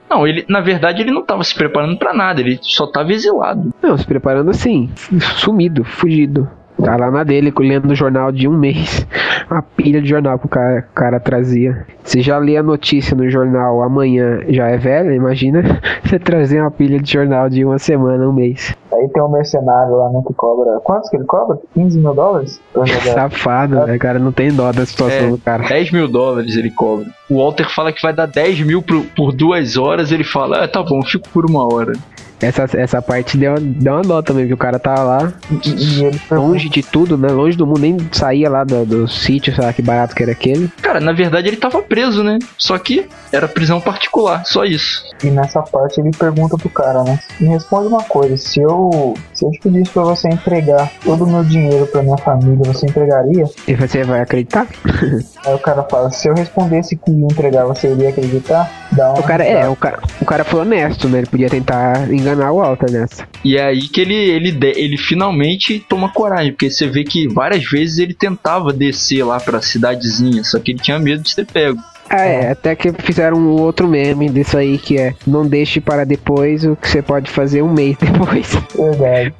[0.09, 3.71] Não, ele, na verdade, ele não tava se preparando para nada, ele só tava exilado.
[3.81, 4.89] Não, se preparando assim,
[5.37, 6.49] sumido, fugido.
[6.83, 9.05] Tá lá na dele, lendo o jornal de um mês.
[9.49, 11.85] Uma pilha de jornal que o cara, cara trazia.
[12.03, 16.71] Você já lê a notícia no jornal amanhã, já é velha, imagina você trazer uma
[16.71, 18.75] pilha de jornal de uma semana, um mês.
[18.93, 20.79] Aí tem um mercenário lá, né, que cobra.
[20.81, 21.57] Quantos que ele cobra?
[21.73, 22.61] 15 mil dólares?
[23.13, 24.19] Safado, né, cara?
[24.19, 25.67] Não tem dó da situação é, do cara.
[25.67, 27.05] 10 mil dólares ele cobra.
[27.29, 30.11] O Walter fala que vai dar 10 mil por, por duas horas.
[30.11, 31.93] Ele fala, ah, tá bom, fico por uma hora.
[32.41, 35.33] Essa, essa parte deu, deu uma dó também, que o cara tava lá
[35.65, 37.27] e, ele longe de tudo, né?
[37.29, 40.31] Longe do mundo, nem saía lá do, do sítio, sei lá que barato que era
[40.31, 40.69] aquele.
[40.81, 42.39] Cara, na verdade ele tava preso, né?
[42.57, 45.03] Só que era prisão particular, só isso.
[45.23, 47.19] E nessa parte ele pergunta pro cara, né?
[47.39, 51.27] Me responde uma coisa, se eu se eu te pedisse pra você entregar todo o
[51.29, 53.45] meu dinheiro pra minha família, você entregaria?
[53.67, 54.65] E você vai acreditar?
[55.45, 58.71] Aí o cara fala, se eu respondesse que ia entregar, você iria acreditar?
[58.91, 61.19] Dá o cara, é, o cara, o cara foi honesto, né?
[61.19, 63.27] Ele podia tentar enganar enganar o Walter nessa.
[63.43, 67.63] E é aí que ele, ele, ele finalmente toma coragem, porque você vê que várias
[67.63, 71.79] vezes ele tentava descer lá pra cidadezinha, só que ele tinha medo de ser pego.
[72.09, 76.03] Ah, é, até que fizeram um outro meme disso aí que é não deixe para
[76.03, 78.57] depois o que você pode fazer um mês depois.
[78.75, 79.33] Verdade.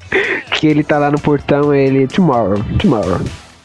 [0.52, 3.20] que ele tá lá no portão, ele tomorrow, tomorrow.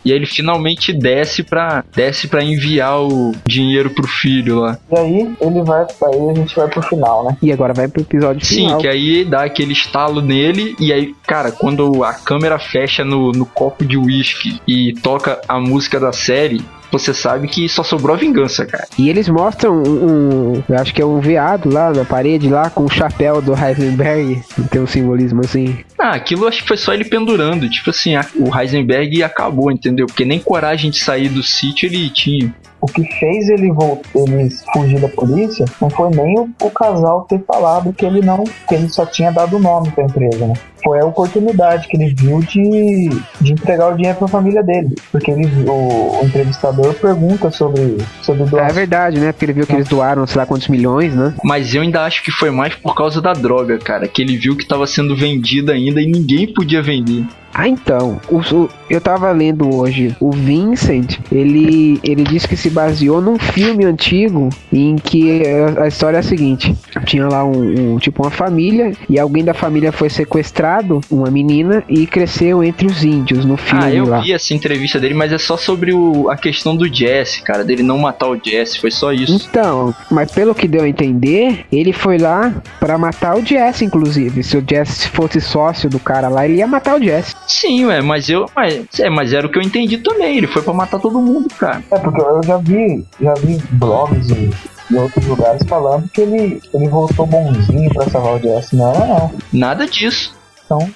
[0.06, 4.78] E aí ele finalmente desce pra, desce pra enviar o dinheiro pro filho lá.
[4.92, 7.38] E aí ele vai, aí a gente vai pro final, né?
[7.42, 8.76] E agora vai pro episódio Sim, final.
[8.76, 13.32] Sim, que aí dá aquele estalo nele e aí, cara, quando a câmera fecha no,
[13.32, 16.62] no copo de uísque e toca a música da série,
[16.98, 18.88] você sabe que só sobrou a vingança, cara.
[18.98, 22.70] E eles mostram um, um eu acho que é um veado lá na parede, lá
[22.70, 24.42] com o chapéu do Heisenberg.
[24.70, 25.78] Tem um simbolismo assim.
[26.00, 27.70] Ah, aquilo acho que foi só ele pendurando.
[27.70, 30.06] Tipo assim, a, o Heisenberg acabou, entendeu?
[30.06, 32.54] Porque nem coragem de sair do sítio ele tinha
[32.86, 37.26] o que fez ele, voltar, ele fugir da polícia não foi nem o, o, casal
[37.28, 40.46] ter falado que ele não, que ele só tinha dado o nome para a empresa,
[40.46, 40.54] né?
[40.84, 43.10] Foi a oportunidade que ele viu de,
[43.42, 47.98] de entregar o dinheiro para a família dele, porque ele, o, o, entrevistador pergunta sobre
[48.22, 48.70] sobre doação.
[48.70, 49.32] É verdade, né?
[49.32, 51.34] Porque ele viu que eles doaram sei lá quantos milhões, né?
[51.44, 54.56] Mas eu ainda acho que foi mais por causa da droga, cara, que ele viu
[54.56, 57.26] que estava sendo vendida ainda e ninguém podia vender.
[57.58, 62.70] Ah, então, o, o, eu tava lendo hoje, o Vincent, ele, ele disse que se
[62.70, 65.42] baseou num filme antigo em que
[65.80, 66.76] a, história é a seguinte:
[67.06, 71.82] tinha lá um, um, tipo uma família e alguém da família foi sequestrado, uma menina,
[71.88, 73.86] e cresceu entre os índios no filme.
[73.86, 74.20] Ah, eu lá.
[74.20, 77.84] vi essa entrevista dele, mas é só sobre o, a questão do Jesse, cara, dele
[77.84, 79.48] não matar o Jesse, foi só isso.
[79.50, 84.44] Então, mas pelo que deu a entender, ele foi lá para matar o Jesse, inclusive.
[84.44, 87.34] Se o Jesse fosse sócio do cara lá, ele ia matar o Jesse.
[87.48, 88.50] Sim, ué, mas eu.
[88.56, 90.38] Mas, é, mas era o que eu entendi também.
[90.38, 91.84] Ele foi para matar todo mundo, cara.
[91.92, 94.50] É, porque eu já vi, já vi blogs e,
[94.92, 98.76] e outros lugares falando que ele, ele voltou bonzinho pra salvar o Jesse.
[98.76, 99.32] Não, não.
[99.52, 100.36] Nada disso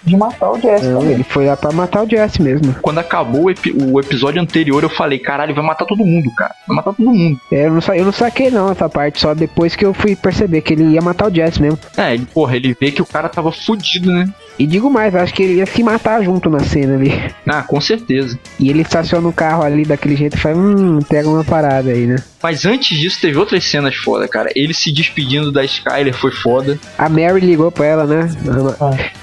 [0.04, 0.88] de matar o Jesse.
[0.88, 2.74] Não, ele foi lá pra matar o Jesse mesmo.
[2.82, 6.56] Quando acabou o, epi o, episódio anterior, eu falei, caralho, vai matar todo mundo, cara.
[6.68, 7.39] Vai matar todo mundo.
[7.52, 10.62] É, eu não, eu não saquei não essa parte, só depois que eu fui perceber
[10.62, 11.80] que ele ia matar o Jesse mesmo.
[11.95, 14.28] É, ele, porra, ele vê que o cara tava fudido, né?
[14.60, 17.14] E digo mais, acho que ele ia se matar junto na cena ali.
[17.47, 18.38] Ah, com certeza.
[18.60, 22.05] E ele estaciona o carro ali daquele jeito e fala, hum, pega uma parada aí,
[22.05, 22.18] né?
[22.41, 24.49] Mas antes disso, teve outras cenas foda, cara.
[24.55, 26.80] Ele se despedindo da Skyler foi foda.
[26.97, 28.30] A Mary ligou pra ela, né?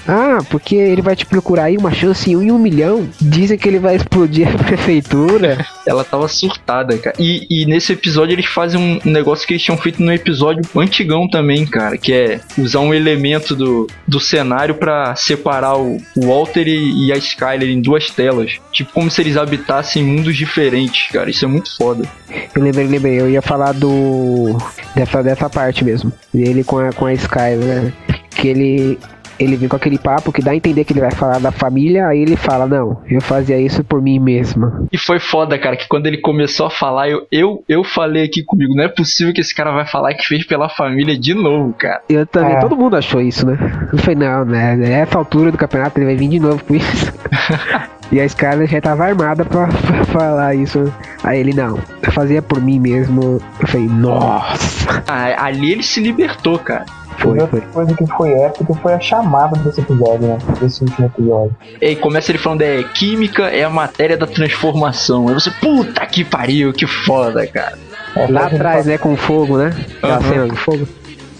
[0.07, 3.09] Ah, porque ele vai te procurar aí uma chance em um em um milhão.
[3.19, 5.65] Dizem que ele vai explodir a prefeitura.
[5.85, 7.15] Ela tava surtada, cara.
[7.19, 11.27] E, e nesse episódio eles fazem um negócio que eles tinham feito no episódio antigão
[11.27, 11.97] também, cara.
[11.97, 17.17] Que é usar um elemento do, do cenário para separar o, Walter e, e a
[17.17, 18.59] Skyler em duas telas.
[18.71, 21.29] Tipo, como se eles habitassem mundos diferentes, cara.
[21.29, 22.07] Isso é muito foda.
[22.55, 24.57] Eu lembrei, lembrei, eu ia falar do.
[24.95, 26.11] dessa, dessa parte mesmo.
[26.33, 27.93] Dele com a, com a Skyler, né?
[28.31, 28.99] Que ele.
[29.39, 32.07] Ele vem com aquele papo que dá a entender que ele vai falar da família,
[32.07, 34.85] aí ele fala, não, eu fazia isso por mim mesma.
[34.91, 38.43] E foi foda, cara, que quando ele começou a falar, eu, eu, eu falei aqui
[38.43, 41.73] comigo, não é possível que esse cara vai falar que fez pela família de novo,
[41.73, 42.01] cara.
[42.09, 42.59] Eu também, É.
[42.59, 43.57] todo mundo achou isso, né?
[43.91, 44.75] Eu falei, não, né?
[44.75, 47.13] Nessa altura do campeonato ele vai vir de novo com isso.
[48.11, 50.91] e a Skyler já tava armada pra, pra falar isso.
[51.23, 53.41] Aí ele, não, eu fazia por mim mesmo.
[53.59, 55.03] Eu falei, nossa.
[55.07, 56.85] Ah, ali ele se libertou, cara.
[57.17, 57.61] Foi, Outra foi.
[57.61, 60.37] coisa que foi épica foi a chamada desse episódio, né?
[60.61, 61.55] Desse último episódio.
[61.81, 65.27] E começa ele falando, é, química é a matéria da transformação.
[65.27, 67.77] Aí você, puta que pariu, que foda, cara.
[68.15, 69.71] É, Lá atrás, né, com fogo, né?
[69.97, 70.29] Aquela Aham.
[70.29, 70.87] cena do fogo.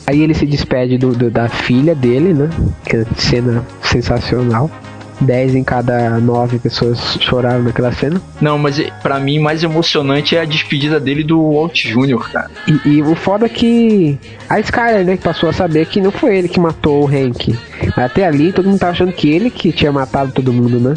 [0.05, 2.49] Aí ele se despede do, do- da filha dele, né?
[2.85, 4.69] Que é cena sensacional.
[5.21, 8.21] 10 em cada 9 pessoas choraram naquela cena.
[8.39, 12.51] Não, mas pra mim mais emocionante é a despedida dele do Walt Jr., cara.
[12.67, 14.17] E, e o foda é que
[14.49, 17.57] a Skyler, né, que passou a saber que não foi ele que matou o Hank.
[17.95, 20.93] Até ali todo mundo tava achando que ele que tinha matado todo mundo, né?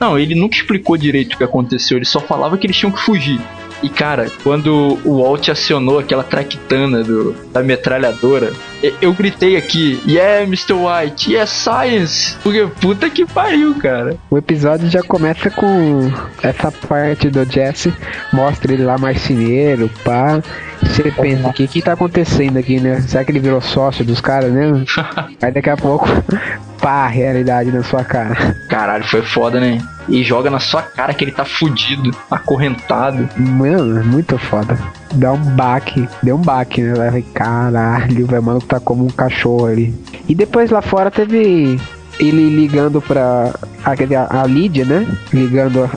[0.00, 3.00] Não, ele nunca explicou direito o que aconteceu, ele só falava que eles tinham que
[3.00, 3.40] fugir.
[3.82, 8.52] E cara, quando o Walt acionou aquela traquitana do, da metralhadora,
[9.00, 10.72] eu gritei aqui, yeah, Mr.
[10.72, 12.36] White, yeah, science!
[12.42, 14.16] Porque puta que pariu, cara.
[14.30, 16.10] O episódio já começa com
[16.42, 17.92] essa parte do Jesse,
[18.32, 20.42] mostra ele lá marceneiro, pá.
[20.82, 23.00] Você pensa, o que que tá acontecendo aqui, né?
[23.02, 24.84] Será que ele virou sócio dos caras mesmo?
[25.42, 26.06] Aí daqui a pouco,
[26.80, 28.54] pá, a realidade na sua cara.
[28.68, 29.78] Caralho, foi foda, né?
[30.08, 33.28] E joga na sua cara que ele tá fudido, acorrentado.
[33.36, 34.78] Mano, muito foda.
[35.14, 37.10] Dá um baque, deu um baque, né?
[37.10, 39.94] Vai, Caralho, velho, mano, tá como um cachorro ali.
[40.28, 41.78] E depois lá fora teve
[42.18, 43.52] ele ligando pra
[43.84, 45.06] a, a, a Lídia, né?
[45.32, 45.90] Ligando a,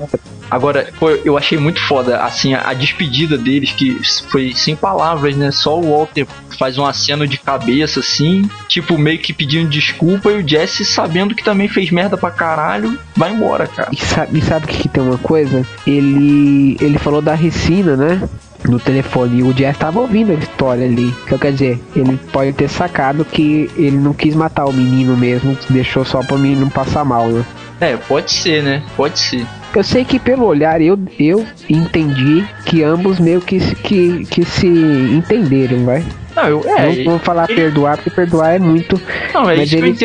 [0.49, 5.35] Agora, pô, eu achei muito foda, assim, a, a despedida deles, que foi sem palavras,
[5.35, 5.51] né?
[5.51, 6.25] Só o Walter
[6.57, 11.35] faz um aceno de cabeça, assim, tipo, meio que pedindo desculpa, e o Jesse, sabendo
[11.35, 13.89] que também fez merda pra caralho, vai embora, cara.
[13.91, 15.65] E sabe, e sabe o que, que tem uma coisa?
[15.85, 18.27] Ele ele falou da Ricina, né?
[18.67, 19.39] No telefone.
[19.39, 21.13] E o Jess tava ouvindo a história ali.
[21.25, 25.57] Então quer dizer, ele pode ter sacado que ele não quis matar o menino mesmo,
[25.69, 27.43] deixou só pro menino passar mal, né?
[27.79, 28.81] É, pode ser, né?
[28.95, 29.45] Pode ser.
[29.75, 34.43] Eu sei que pelo olhar eu, eu entendi que ambos meio que, se- que, que
[34.43, 36.03] se entenderam, vai.
[36.35, 38.99] Não, eu, é, não vou falar ele- perdoar, porque perdoar é muito.
[39.33, 39.99] não, mas eles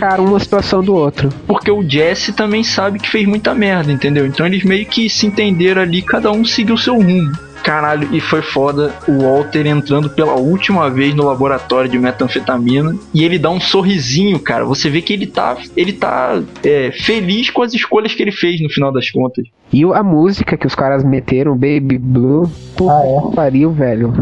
[0.00, 1.28] sacaram uma situação do outro.
[1.46, 4.26] Porque o Jesse também sabe que fez muita merda, entendeu?
[4.26, 7.32] Então eles meio que se entenderam ali, cada um seguiu o seu rumo.
[7.68, 13.22] Caralho, e foi foda o Walter entrando pela última vez no laboratório de metanfetamina e
[13.22, 14.64] ele dá um sorrisinho, cara.
[14.64, 18.58] Você vê que ele tá, ele tá é, feliz com as escolhas que ele fez
[18.62, 19.46] no final das contas.
[19.70, 23.36] E a música que os caras meteram, Baby Blue, puta Ah, é?
[23.36, 24.14] pariu, velho.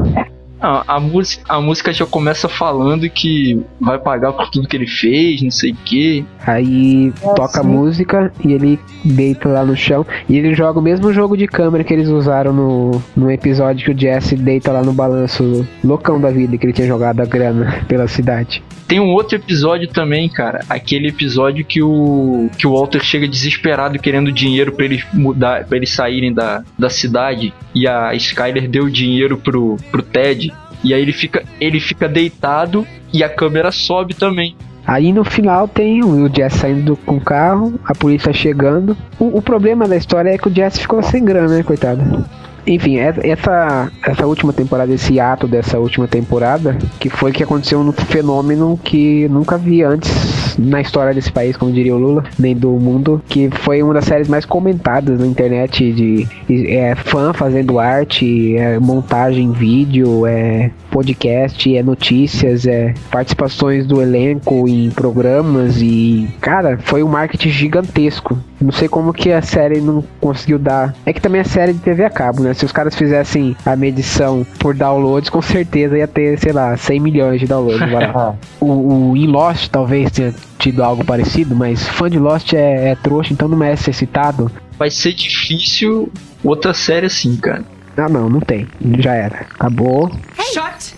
[0.60, 4.86] Ah, a, música, a música já começa falando que vai pagar por tudo que ele
[4.86, 6.24] fez, não sei o que.
[6.46, 7.68] Aí É, toca a sim.
[7.68, 10.06] música e ele deita lá no chão.
[10.28, 13.90] E ele joga o mesmo jogo de câmera que eles usaram no, no episódio que
[13.92, 17.84] o Jesse deita lá no balanço loucão da vida, que ele tinha jogado a grana
[17.88, 18.62] pela cidade.
[18.88, 20.60] Tem um outro episódio também, cara.
[20.68, 25.76] Aquele episódio que o que o Walter chega desesperado querendo dinheiro pra eles mudar, para
[25.76, 30.54] eles saírem da, da cidade e a Skyler deu dinheiro pro, pro Ted.
[30.84, 34.56] E aí ele fica ele fica deitado e a câmera sobe também.
[34.86, 38.96] Aí no final tem o Jess saindo do- com o carro, a polícia chegando.
[39.18, 42.24] O, o problema da história é que o Jess ficou sem grana, né, coitado?
[42.64, 47.80] Enfim, é- essa, essa última temporada, esse ato dessa última temporada, que foi que aconteceu
[47.80, 52.54] um fenômeno que nunca vi antes na história desse país, como diria o Lula, nem
[52.54, 56.26] do mundo, que foi uma das séries mais comentadas na internet de
[56.68, 64.00] é, fã fazendo arte, é, montagem em vídeo, é podcast, é notícias, é participações do
[64.00, 68.38] elenco em programas e, cara, foi um marketing gigantesco.
[68.60, 70.94] Não sei como que a série não conseguiu dar.
[71.04, 72.54] É que também é série de TV a cabo, né?
[72.54, 77.00] Se os caras fizessem a medição por downloads, com certeza ia ter, sei lá, 100
[77.00, 77.82] milhões de downloads.
[77.82, 82.90] Agora, o, o In Lost talvez tenha tido algo parecido, mas fã de Lost é,
[82.90, 84.50] é trouxa, então não merece ser citado.
[84.78, 86.10] Vai ser difícil
[86.42, 87.64] outra série assim, cara.
[87.96, 88.66] Ah, não, não tem.
[88.98, 89.46] Já era.
[89.54, 90.10] Acabou.
[90.52, 90.94] Shut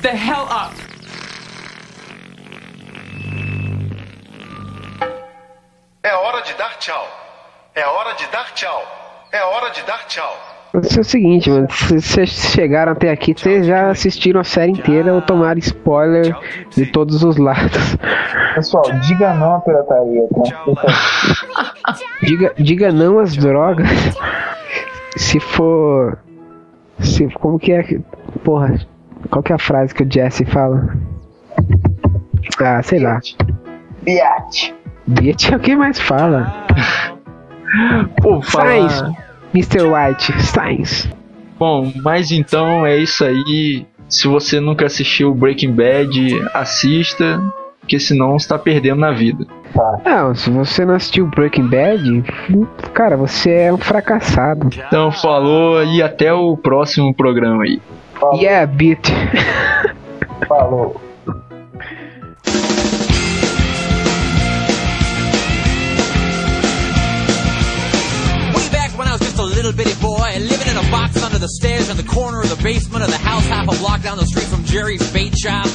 [0.00, 0.87] the hell up!
[6.08, 7.06] É hora de dar tchau.
[7.74, 8.82] É hora de dar tchau.
[9.32, 10.32] É hora de dar tchau.
[10.72, 14.72] Mas é o seguinte, mano, se vocês chegaram até aqui, vocês já assistiram a série
[14.72, 16.34] inteira ou tomaram spoiler
[16.70, 17.96] de todos os lados.
[18.54, 21.94] Pessoal, diga não à pirataria, tá?
[22.22, 23.88] Diga, diga não às drogas.
[25.16, 26.18] Se for.
[27.00, 27.82] Se, como que é.
[27.82, 28.00] que-
[28.44, 28.78] Porra,
[29.30, 30.88] qual que é a frase que o Jesse fala?
[32.60, 33.20] Ah, sei lá.
[34.02, 34.74] Biate.
[35.08, 36.52] Bitch é o que mais fala.
[38.20, 38.90] Pô, falar...
[38.90, 39.02] Sainz,
[39.54, 39.82] Mr.
[39.82, 41.08] White, Sainz.
[41.58, 43.86] Bom, mas então é isso aí.
[44.06, 47.42] Se você nunca assistiu Breaking Bad, assista,
[47.80, 49.46] porque senão você tá perdendo na vida.
[50.04, 52.24] Não, se você não assistiu Breaking Bad,
[52.92, 54.68] cara, você é um fracassado.
[54.86, 57.80] Então falou e até o próximo programa aí.
[58.12, 58.38] Falou.
[58.38, 59.08] Yeah, bitch.
[60.46, 61.00] Falou.
[71.38, 74.02] Under the stairs in the corner of the basement of the house half a block
[74.02, 75.66] down the street from Jerry's bait shop.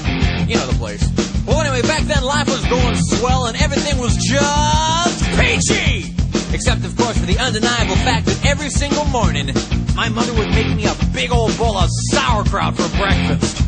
[0.44, 1.00] You know the place.
[1.48, 6.14] Well, anyway, back then life was going swell and everything was just peachy!
[6.54, 9.56] Except, of course, for the undeniable fact that every single morning,
[9.96, 13.64] my mother would make me a big old bowl of sauerkraut for breakfast.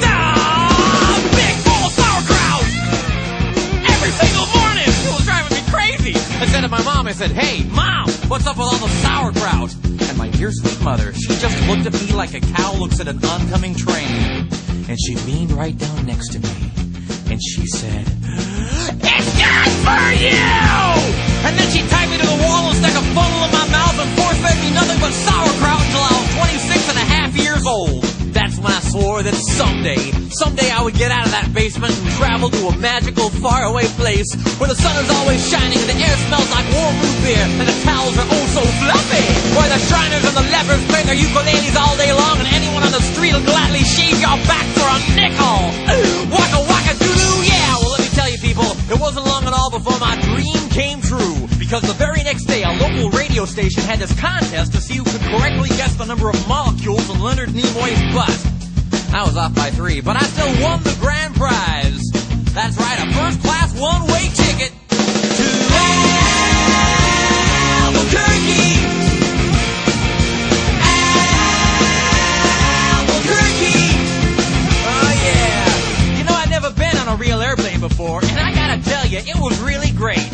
[0.00, 2.64] Ah, big bowl of sauerkraut!
[3.84, 4.88] every single morning.
[4.88, 6.14] It was driving me crazy.
[6.40, 9.74] I said to my mom, I said, hey, mom, what's up with all the sauerkraut?
[10.08, 10.17] And
[10.82, 13.24] my dear sweet mother, she just looked at me like a cow looks at an
[13.24, 14.48] oncoming train.
[14.88, 16.70] And she leaned right down next to me.
[17.30, 20.38] And she said, it's good for you!
[21.44, 23.98] And then she tied me to the wall and stuck a funnel in my mouth
[24.00, 25.77] and force-fed me nothing but sauerkraut
[28.98, 32.74] When that someday, someday I would get out of that basement and travel to a
[32.82, 34.26] magical, faraway place
[34.58, 37.62] where the sun is always shining and the air smells like warm root beer and
[37.62, 39.22] the towels are oh so fluffy.
[39.54, 42.90] Where the Shriners and the lepers play their ukuleles all day long and anyone on
[42.90, 45.58] the street will gladly shave your back for a nickel.
[46.34, 47.78] Waka waka doodoo, yeah.
[47.78, 50.98] Well, let me tell you people, it wasn't long at all before my dream came
[51.06, 51.46] true.
[51.54, 55.06] Because the very next day, a local radio station had this contest to see who
[55.06, 58.57] could correctly guess the number of molecules in Leonard Nimoy's butt.
[59.10, 62.02] I was off by three, but I still won the grand prize.
[62.52, 65.44] That's right, a first class one way ticket to
[67.84, 68.78] Albuquerque.
[72.94, 73.88] Albuquerque.
[74.84, 76.18] Oh yeah.
[76.18, 79.18] You know, I'd never been on a real airplane before, and I gotta tell you,
[79.18, 80.28] it was really great.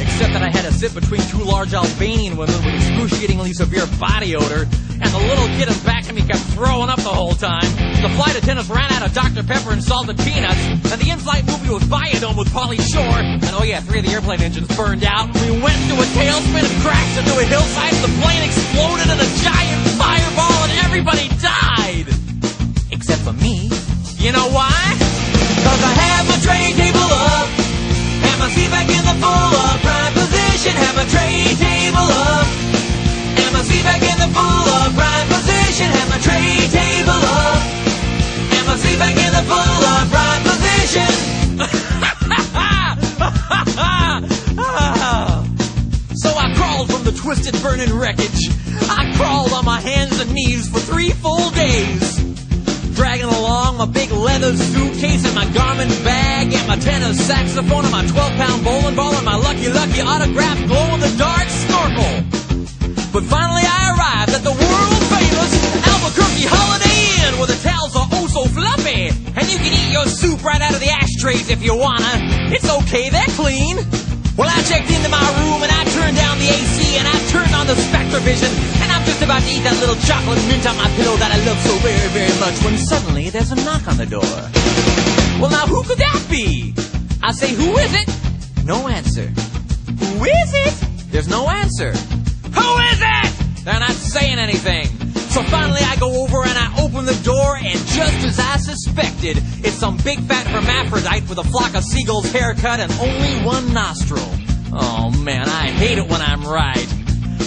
[0.00, 4.34] Except that I had to sit between two large Albanian women with excruciatingly severe body
[4.34, 7.87] odor, and the little kid in back of me kept throwing up the whole time.
[7.98, 9.42] The flight attendants ran out of Dr.
[9.42, 13.64] Pepper and salted peanuts, and the in-flight movie was Biodome with Polly Shore, and oh
[13.66, 15.26] yeah, three of the airplane engines burned out.
[15.34, 19.18] We went into a tailspin and crashed into a hillside, and the plane exploded in
[19.18, 22.06] a giant fireball, and everybody died!
[22.94, 23.66] Except for me.
[24.22, 24.78] You know why?
[25.66, 27.50] Cause I have my tray table up.
[27.50, 30.74] And my seat back in the full upright position.
[30.74, 32.46] Have my tray table up.
[33.42, 35.90] And my seat back in the full upright position.
[35.90, 37.77] Have my tray table up.
[38.96, 39.78] Back in the full
[46.14, 48.48] so I crawled from the twisted burning wreckage.
[48.88, 52.18] I crawled on my hands and knees for three full days
[52.98, 57.92] dragging along my big leather suitcase and my garment bag and my tenor saxophone and
[57.92, 62.24] my 12 pound bowling ball and my lucky lucky autographed glow in the dark snorkel.
[63.12, 65.52] But finally I arrived at the world famous
[65.86, 66.87] Albuquerque Holiday
[68.28, 71.74] so fluffy and you can eat your soup right out of the ashtrays if you
[71.74, 72.52] wanna.
[72.52, 73.76] It's okay, they're clean.
[74.36, 77.54] Well, I checked into my room and I turned down the AC and I turned
[77.56, 78.52] on the Spectrovision
[78.84, 81.38] and I'm just about to eat that little chocolate mint on my pillow that I
[81.48, 84.34] love so very, very much when suddenly there's a knock on the door.
[85.40, 86.74] Well, now who could that be?
[87.22, 88.08] I say, who is it?
[88.64, 89.26] No answer.
[89.26, 90.74] Who is it?
[91.10, 91.92] There's no answer.
[91.92, 93.64] Who is it?
[93.64, 94.97] They're not saying anything.
[95.38, 99.38] So finally I go over and I open the door and just as I suspected,
[99.62, 104.26] it's some big fat hermaphrodite with a flock of seagulls haircut and only one nostril.
[104.72, 106.88] Oh man, I hate it when I'm right.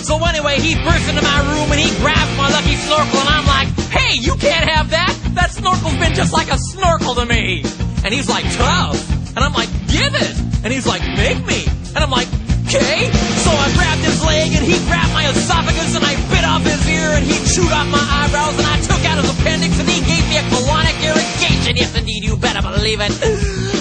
[0.07, 3.45] So anyway, he bursts into my room and he grabs my lucky snorkel and I'm
[3.45, 5.13] like, hey, you can't have that!
[5.35, 7.61] That snorkel's been just like a snorkel to me!
[8.05, 9.35] And he's like, tough!
[9.35, 10.63] And I'm like, give it!
[10.63, 11.65] And he's like, make me!
[11.93, 12.29] And I'm like,
[12.71, 13.11] okay?
[13.43, 16.83] So I grabbed his leg and he grabbed my esophagus and I bit off his
[16.89, 20.03] ear and he chewed off my eyebrows and I took out his appendix and he
[20.03, 21.79] gave me a colonic irrigation.
[21.79, 23.13] Yes, indeed, you better believe it.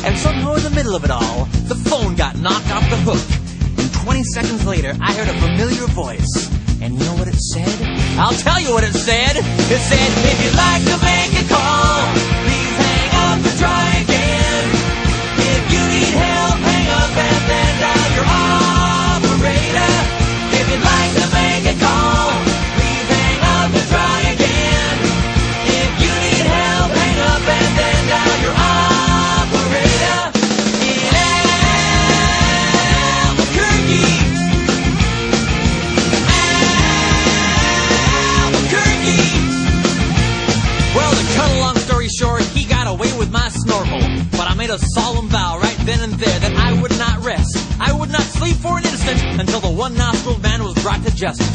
[0.06, 3.26] And somehow in the middle of it all, the phone got knocked off the hook.
[3.78, 6.48] And 20 seconds later, I heard a familiar voice.
[6.80, 7.74] And you know what it said?
[8.16, 9.36] I'll tell you what it said.
[9.36, 12.69] It said, if you'd like to make a call,
[44.70, 47.56] made a solemn vow right then and there that I would not rest.
[47.80, 51.14] I would not sleep for an instant until the one nostriled man was brought to
[51.14, 51.50] justice.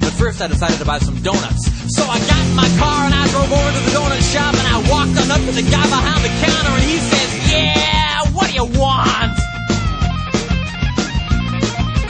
[0.00, 1.64] But first, I decided to buy some donuts.
[1.94, 4.66] So I got in my car and I drove over to the donut shop and
[4.68, 8.46] I walked on up to the guy behind the counter and he says, Yeah, what
[8.48, 9.32] do you want?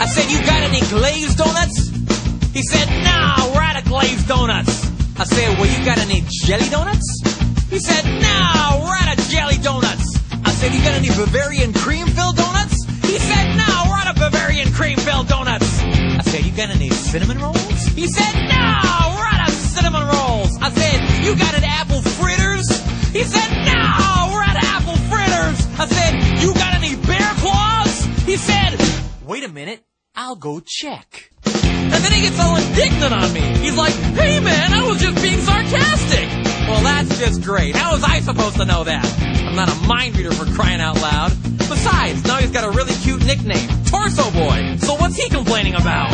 [0.03, 1.79] I said, You got any glazed donuts?
[2.53, 4.91] He said, No, we're out of glazed donuts.
[5.19, 7.07] I said, Well, you got any jelly donuts?
[7.71, 9.98] He said, No, we're out of jelly donuts.
[10.59, 12.85] Said, You got any Bavarian cream filled donuts?
[13.07, 15.81] He said, No, we're out of Bavarian cream filled donuts.
[15.83, 17.87] I said, You got any cinnamon rolls?
[17.95, 20.59] He said, No, we're out of cinnamon rolls.
[20.61, 22.67] I said, You got any apple fritters?
[23.13, 25.59] He said, No, we're out of apple fritters.
[25.79, 28.05] I said, You got any bear claws?
[28.27, 28.81] He said,
[29.25, 29.85] Wait a minute,
[30.21, 31.31] I'll go check.
[31.45, 33.41] And then he gets all indignant on me.
[33.41, 36.29] He's like, hey man, I was just being sarcastic.
[36.67, 37.77] Well, that's just great.
[37.77, 39.07] How was I supposed to know that?
[39.47, 41.31] I'm not a mind reader for crying out loud.
[41.59, 44.77] Besides, now he's got a really cute nickname, Torso Boy.
[44.79, 46.11] So what's he complaining about?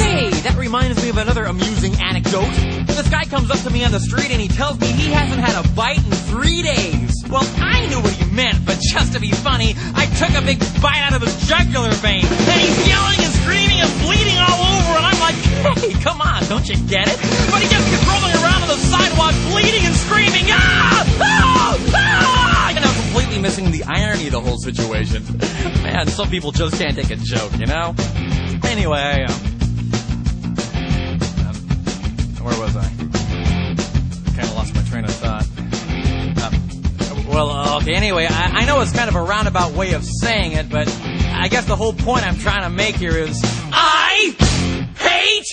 [0.00, 2.48] Say, that reminds me of another amusing anecdote.
[2.88, 5.40] This guy comes up to me on the street and he tells me he hasn't
[5.40, 7.12] had a bite in three days.
[7.28, 10.58] Well, I knew what he meant, but just to be funny, I took a big
[10.80, 12.24] bite out of his jugular vein.
[12.24, 15.36] And he's yelling and screaming and bleeding all over, and I'm like,
[15.78, 17.16] hey, come on, don't you get it?
[17.52, 21.04] But he just keeps rolling around on the sidewalk, bleeding and screaming, ah!
[21.20, 21.76] Ah!
[21.92, 22.72] Ah!
[22.74, 25.22] And I'm completely missing the irony of the whole situation.
[25.84, 27.94] Man, some people just can't take a joke, you know?
[28.64, 29.59] Anyway, um,
[32.42, 32.88] where was I?
[34.34, 35.46] Kind of lost my train of thought.
[36.36, 36.50] Uh,
[37.28, 40.52] well, uh, okay, anyway, I, I know it's kind of a roundabout way of saying
[40.52, 40.88] it, but
[41.32, 43.40] I guess the whole point I'm trying to make here is
[43.72, 44.34] I
[44.96, 45.46] hate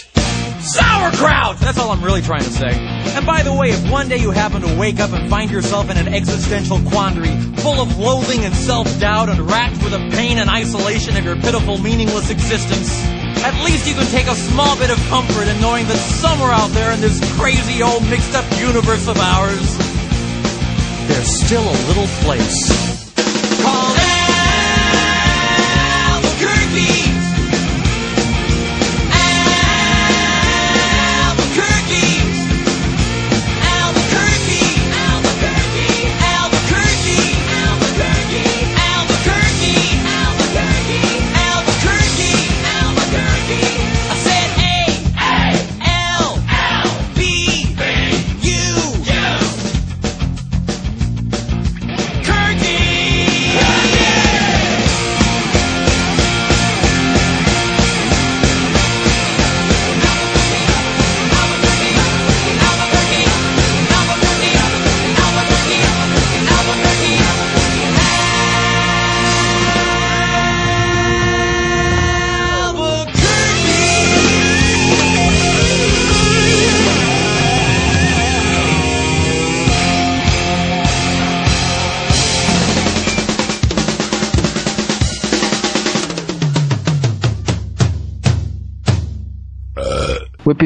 [0.61, 1.59] sauerkraut!
[1.59, 2.71] That's all I'm really trying to say.
[2.71, 5.89] And by the way, if one day you happen to wake up and find yourself
[5.89, 10.49] in an existential quandary, full of loathing and self-doubt and racked with the pain and
[10.49, 14.97] isolation of your pitiful, meaningless existence, at least you can take a small bit of
[15.09, 19.17] comfort in knowing that somewhere out there in this crazy old mixed up universe of
[19.17, 19.77] ours,
[21.07, 23.06] there's still a little place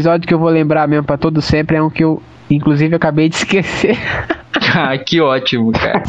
[0.01, 3.29] episódio que eu vou lembrar mesmo pra todo sempre é um que eu, inclusive, acabei
[3.29, 3.97] de esquecer.
[4.73, 6.03] Ah, que ótimo, cara.